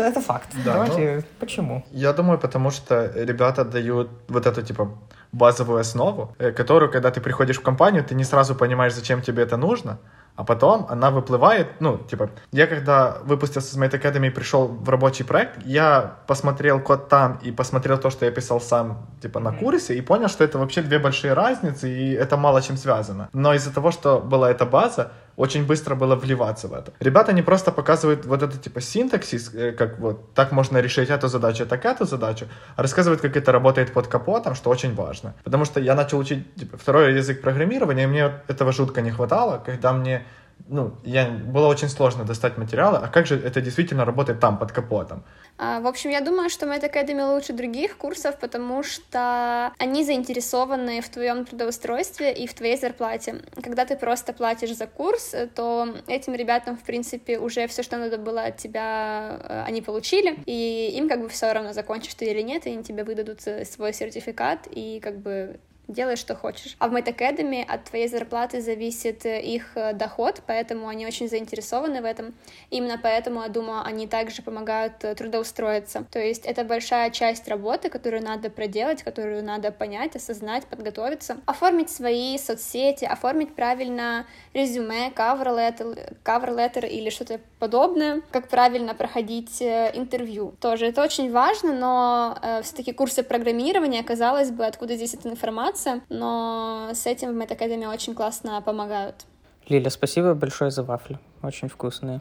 Это 0.00 0.20
факт. 0.20 0.48
Давайте, 0.64 1.14
ну, 1.16 1.22
почему? 1.38 1.84
Я 1.92 2.12
думаю, 2.12 2.38
потому 2.40 2.72
что 2.72 3.12
ребята 3.14 3.64
дают 3.64 4.10
вот 4.26 4.46
эту, 4.46 4.62
типа, 4.62 4.98
базовую 5.30 5.78
основу, 5.78 6.34
э, 6.38 6.50
которую, 6.50 6.90
когда 6.90 7.10
ты 7.10 7.20
приходишь 7.20 7.58
в 7.58 7.62
компанию, 7.62 8.02
ты 8.02 8.16
не 8.16 8.24
сразу 8.24 8.54
понимаешь, 8.54 8.94
зачем 8.94 9.22
тебе 9.22 9.44
это 9.44 9.56
нужно, 9.56 9.98
а 10.34 10.44
потом 10.44 10.86
она 10.88 11.10
выплывает, 11.10 11.80
ну, 11.80 11.98
типа, 11.98 12.30
я 12.52 12.66
когда 12.66 13.18
выпустился 13.24 13.76
из 13.76 13.80
Mate 13.80 14.00
Academy 14.00 14.28
и 14.28 14.30
пришел 14.30 14.66
в 14.66 14.88
рабочий 14.88 15.24
проект, 15.24 15.64
я 15.64 16.16
посмотрел 16.26 16.80
код 16.80 17.08
там 17.08 17.38
и 17.42 17.52
посмотрел 17.52 17.98
то, 17.98 18.10
что 18.10 18.24
я 18.24 18.30
писал 18.30 18.60
сам, 18.60 19.06
типа, 19.20 19.40
на 19.40 19.52
курсе, 19.52 19.94
и 19.94 20.00
понял, 20.00 20.28
что 20.28 20.44
это 20.44 20.58
вообще 20.58 20.82
две 20.82 20.98
большие 20.98 21.34
разницы, 21.34 21.90
и 21.90 22.12
это 22.12 22.36
мало 22.36 22.62
чем 22.62 22.76
связано. 22.76 23.28
Но 23.32 23.54
из-за 23.54 23.72
того, 23.74 23.90
что 23.90 24.20
была 24.20 24.50
эта 24.50 24.64
база, 24.64 25.12
очень 25.36 25.66
быстро 25.66 25.94
было 25.94 26.16
вливаться 26.16 26.68
в 26.68 26.72
это. 26.74 26.92
Ребята 27.00 27.32
не 27.32 27.42
просто 27.42 27.72
показывают 27.72 28.26
вот 28.26 28.42
это 28.42 28.58
типа 28.58 28.80
синтаксис, 28.80 29.54
э, 29.54 29.72
как 29.72 29.98
вот 29.98 30.34
так 30.34 30.52
можно 30.52 30.78
решить 30.78 31.10
эту 31.10 31.28
задачу, 31.28 31.66
так 31.66 31.84
эту 31.84 32.04
задачу, 32.04 32.46
а 32.76 32.82
рассказывают, 32.82 33.20
как 33.20 33.36
это 33.36 33.52
работает 33.52 33.92
под 33.92 34.06
капотом, 34.06 34.54
что 34.54 34.70
очень 34.70 34.94
важно. 34.94 35.34
Потому 35.44 35.64
что 35.64 35.80
я 35.80 35.94
начал 35.94 36.18
учить 36.18 36.54
типа, 36.54 36.76
второй 36.76 37.14
язык 37.14 37.40
программирования, 37.42 38.04
и 38.04 38.06
мне 38.06 38.32
этого 38.48 38.72
жутко 38.72 39.00
не 39.00 39.10
хватало, 39.10 39.62
когда 39.64 39.92
мне 39.92 40.24
ну, 40.68 40.94
я, 41.04 41.28
было 41.28 41.68
очень 41.68 41.88
сложно 41.88 42.24
достать 42.24 42.58
материалы, 42.58 42.98
а 42.98 43.08
как 43.08 43.26
же 43.26 43.36
это 43.36 43.60
действительно 43.60 44.04
работает 44.04 44.40
там, 44.40 44.58
под 44.58 44.72
капотом? 44.72 45.24
А, 45.58 45.80
в 45.80 45.86
общем, 45.86 46.10
я 46.10 46.20
думаю, 46.20 46.50
что 46.50 46.66
Mad 46.66 46.82
Academy 46.82 47.34
лучше 47.34 47.52
других 47.52 47.96
курсов, 47.96 48.38
потому 48.38 48.82
что 48.82 49.72
они 49.78 50.04
заинтересованы 50.04 51.00
в 51.00 51.08
твоем 51.08 51.44
трудоустройстве 51.44 52.32
и 52.32 52.46
в 52.46 52.54
твоей 52.54 52.76
зарплате. 52.76 53.42
Когда 53.62 53.84
ты 53.84 53.96
просто 53.96 54.32
платишь 54.32 54.74
за 54.76 54.86
курс, 54.86 55.34
то 55.54 55.88
этим 56.06 56.34
ребятам, 56.34 56.76
в 56.76 56.82
принципе, 56.82 57.38
уже 57.38 57.66
все, 57.66 57.82
что 57.82 57.98
надо 57.98 58.18
было 58.18 58.42
от 58.42 58.56
тебя, 58.56 59.38
э, 59.42 59.64
они 59.66 59.82
получили, 59.82 60.38
и 60.46 60.92
им 60.96 61.08
как 61.08 61.20
бы 61.20 61.28
все 61.28 61.52
равно, 61.52 61.72
закончишь 61.72 62.14
ты 62.14 62.26
или 62.26 62.42
нет, 62.42 62.66
и 62.66 62.70
они 62.70 62.82
тебе 62.82 63.04
выдадут 63.04 63.46
э, 63.46 63.64
свой 63.64 63.92
сертификат, 63.92 64.66
и 64.70 65.00
как 65.00 65.18
бы 65.18 65.60
делай, 65.88 66.16
что 66.16 66.34
хочешь. 66.34 66.76
А 66.78 66.88
в 66.88 66.94
Mate 66.94 67.14
Academy 67.16 67.62
от 67.62 67.84
твоей 67.84 68.08
зарплаты 68.08 68.60
зависит 68.60 69.26
э, 69.26 69.40
их 69.42 69.76
э, 69.76 69.92
доход, 69.92 70.42
поэтому 70.46 70.88
они 70.88 71.06
очень 71.06 71.28
заинтересованы 71.28 72.00
в 72.00 72.04
этом. 72.04 72.34
Именно 72.70 72.98
поэтому, 73.02 73.42
я 73.42 73.48
думаю, 73.48 73.82
они 73.84 74.06
также 74.06 74.42
помогают 74.42 75.04
э, 75.04 75.14
трудоустроиться. 75.14 76.04
То 76.10 76.18
есть 76.18 76.46
это 76.46 76.64
большая 76.64 77.10
часть 77.10 77.48
работы, 77.48 77.88
которую 77.90 78.22
надо 78.22 78.50
проделать, 78.50 79.02
которую 79.02 79.44
надо 79.44 79.72
понять, 79.72 80.16
осознать, 80.16 80.66
подготовиться. 80.66 81.38
Оформить 81.46 81.90
свои 81.90 82.38
соцсети, 82.38 83.04
оформить 83.04 83.54
правильно 83.54 84.26
резюме, 84.54 85.10
cover 85.10 85.48
letter, 85.48 86.16
cover 86.24 86.56
letter 86.56 86.88
или 86.88 87.10
что-то 87.10 87.40
подобное, 87.58 88.22
как 88.30 88.48
правильно 88.48 88.94
проходить 88.94 89.60
интервью. 89.62 90.54
Тоже 90.60 90.86
это 90.86 91.02
очень 91.02 91.30
важно, 91.30 91.72
но 91.72 92.38
э, 92.42 92.62
все-таки 92.62 92.92
курсы 92.92 93.22
программирования, 93.22 94.02
казалось 94.02 94.50
бы, 94.50 94.64
откуда 94.64 94.96
здесь 94.96 95.14
эта 95.14 95.28
информация, 95.28 95.71
заниматься, 95.72 96.00
но 96.08 96.90
с 96.94 97.06
этим 97.06 97.38
в 97.38 97.42
Academy 97.42 97.86
очень 97.92 98.14
классно 98.14 98.60
помогают. 98.62 99.26
Лиля, 99.68 99.90
спасибо 99.90 100.34
большое 100.34 100.70
за 100.70 100.82
вафли. 100.82 101.18
Очень 101.42 101.68
вкусные. 101.68 102.20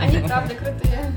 Они 0.00 0.18
правда 0.26 0.54
крутые. 0.54 1.12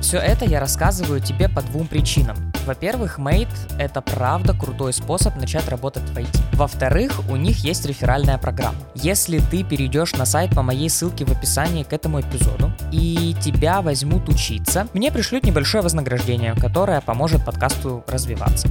Все 0.00 0.18
это 0.18 0.44
я 0.44 0.58
рассказываю 0.58 1.20
тебе 1.20 1.48
по 1.48 1.62
двум 1.62 1.86
причинам. 1.86 2.36
Во-первых, 2.66 3.18
Mate— 3.18 3.48
это 3.78 4.00
правда 4.00 4.52
крутой 4.52 4.92
способ 4.92 5.36
начать 5.36 5.68
работать 5.68 6.02
в 6.02 6.16
IT. 6.16 6.40
Во-вторых, 6.54 7.20
у 7.30 7.36
них 7.36 7.58
есть 7.58 7.86
реферальная 7.86 8.36
программа. 8.36 8.78
Если 8.94 9.38
ты 9.38 9.62
перейдешь 9.62 10.12
на 10.14 10.24
сайт 10.24 10.54
по 10.54 10.62
моей 10.62 10.90
ссылке 10.90 11.24
в 11.24 11.30
описании 11.30 11.84
к 11.84 11.92
этому 11.92 12.20
эпизоду, 12.20 12.72
и 12.92 13.34
тебя 13.40 13.80
возьмут 13.80 14.28
учиться, 14.28 14.88
мне 14.92 15.12
пришлют 15.12 15.44
небольшое 15.44 15.82
вознаграждение, 15.82 16.54
которое 16.54 17.00
поможет 17.00 17.44
подкасту 17.44 18.04
развиваться. 18.08 18.68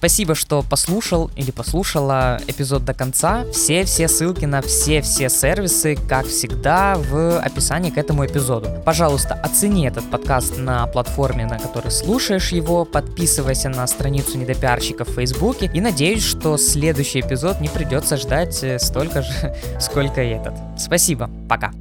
Спасибо, 0.00 0.34
что 0.34 0.62
послушал 0.62 1.30
или 1.36 1.50
послушала 1.50 2.40
эпизод 2.46 2.86
до 2.86 2.94
конца. 2.94 3.44
Все-все 3.52 4.08
ссылки 4.08 4.46
на 4.46 4.62
все-все 4.62 5.28
сервисы, 5.28 5.94
как 6.08 6.26
всегда, 6.26 6.96
в 6.96 7.38
описании 7.38 7.90
к 7.90 7.98
этому 7.98 8.24
эпизоду. 8.24 8.70
Пожалуйста, 8.86 9.34
оцени 9.34 9.86
этот 9.86 10.10
подкаст 10.10 10.56
на 10.56 10.86
платформе, 10.86 11.44
на 11.44 11.58
которой 11.58 11.90
слушаешь 11.90 12.50
его, 12.50 12.86
подписывайся 12.86 13.68
на 13.68 13.86
страницу 13.86 14.38
недопиарщика 14.38 15.04
в 15.04 15.10
Фейсбуке 15.10 15.70
и 15.74 15.82
надеюсь, 15.82 16.24
что 16.24 16.56
следующий 16.56 17.20
эпизод 17.20 17.60
не 17.60 17.68
придется 17.68 18.16
ждать 18.16 18.58
э, 18.64 18.78
столько 18.78 19.20
же, 19.20 19.54
сколько 19.80 20.22
и 20.22 20.30
этот. 20.30 20.54
Спасибо, 20.78 21.28
пока. 21.46 21.72